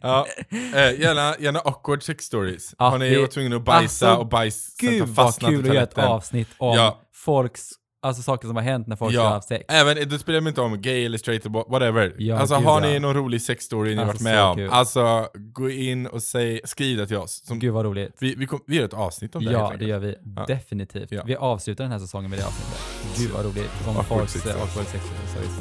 [0.00, 0.26] Ja,
[0.74, 2.74] eh, gärna, gärna awkward sex stories.
[2.78, 5.54] Ja, har ni det- varit tvungna att bajsa Alltså, och bajs Gud vad fastnat i
[5.54, 6.14] kul att göra ett toaletten?
[6.14, 7.00] avsnitt om Ja.
[7.14, 7.70] folks,
[8.02, 9.22] alltså saker som har hänt när folk Ja.
[9.22, 9.64] har haft sex.
[9.68, 12.14] Även, det spelar inte om gay eller straight whatever.
[12.18, 13.00] Ja, alltså gud, har ni ja.
[13.00, 14.70] någon rolig sexstory ni Alltså, varit med om, kul.
[14.70, 17.42] alltså gå in och säg, skriv det till oss.
[17.46, 18.16] Som, Gud vad roligt.
[18.18, 20.44] vi, vi, kom, vi gör ett avsnitt om det Ja, det gör vi Ja.
[20.46, 21.12] definitivt.
[21.24, 22.80] Vi avslutar den här säsongen med det avsnittet.
[23.18, 23.70] Gud vad roligt.
[23.88, 24.86] Om Awkward folks sex eh, awkward.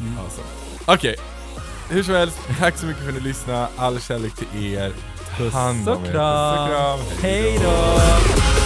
[0.01, 0.13] Mm.
[0.23, 0.41] Alltså.
[0.87, 1.15] Okej,
[1.89, 3.67] hur som helst, tack så mycket för att ni lyssnade.
[3.77, 4.91] All kärlek till er.
[5.37, 5.85] Puss och kram.
[5.85, 6.99] Puss och kram.
[7.21, 8.58] Hej då!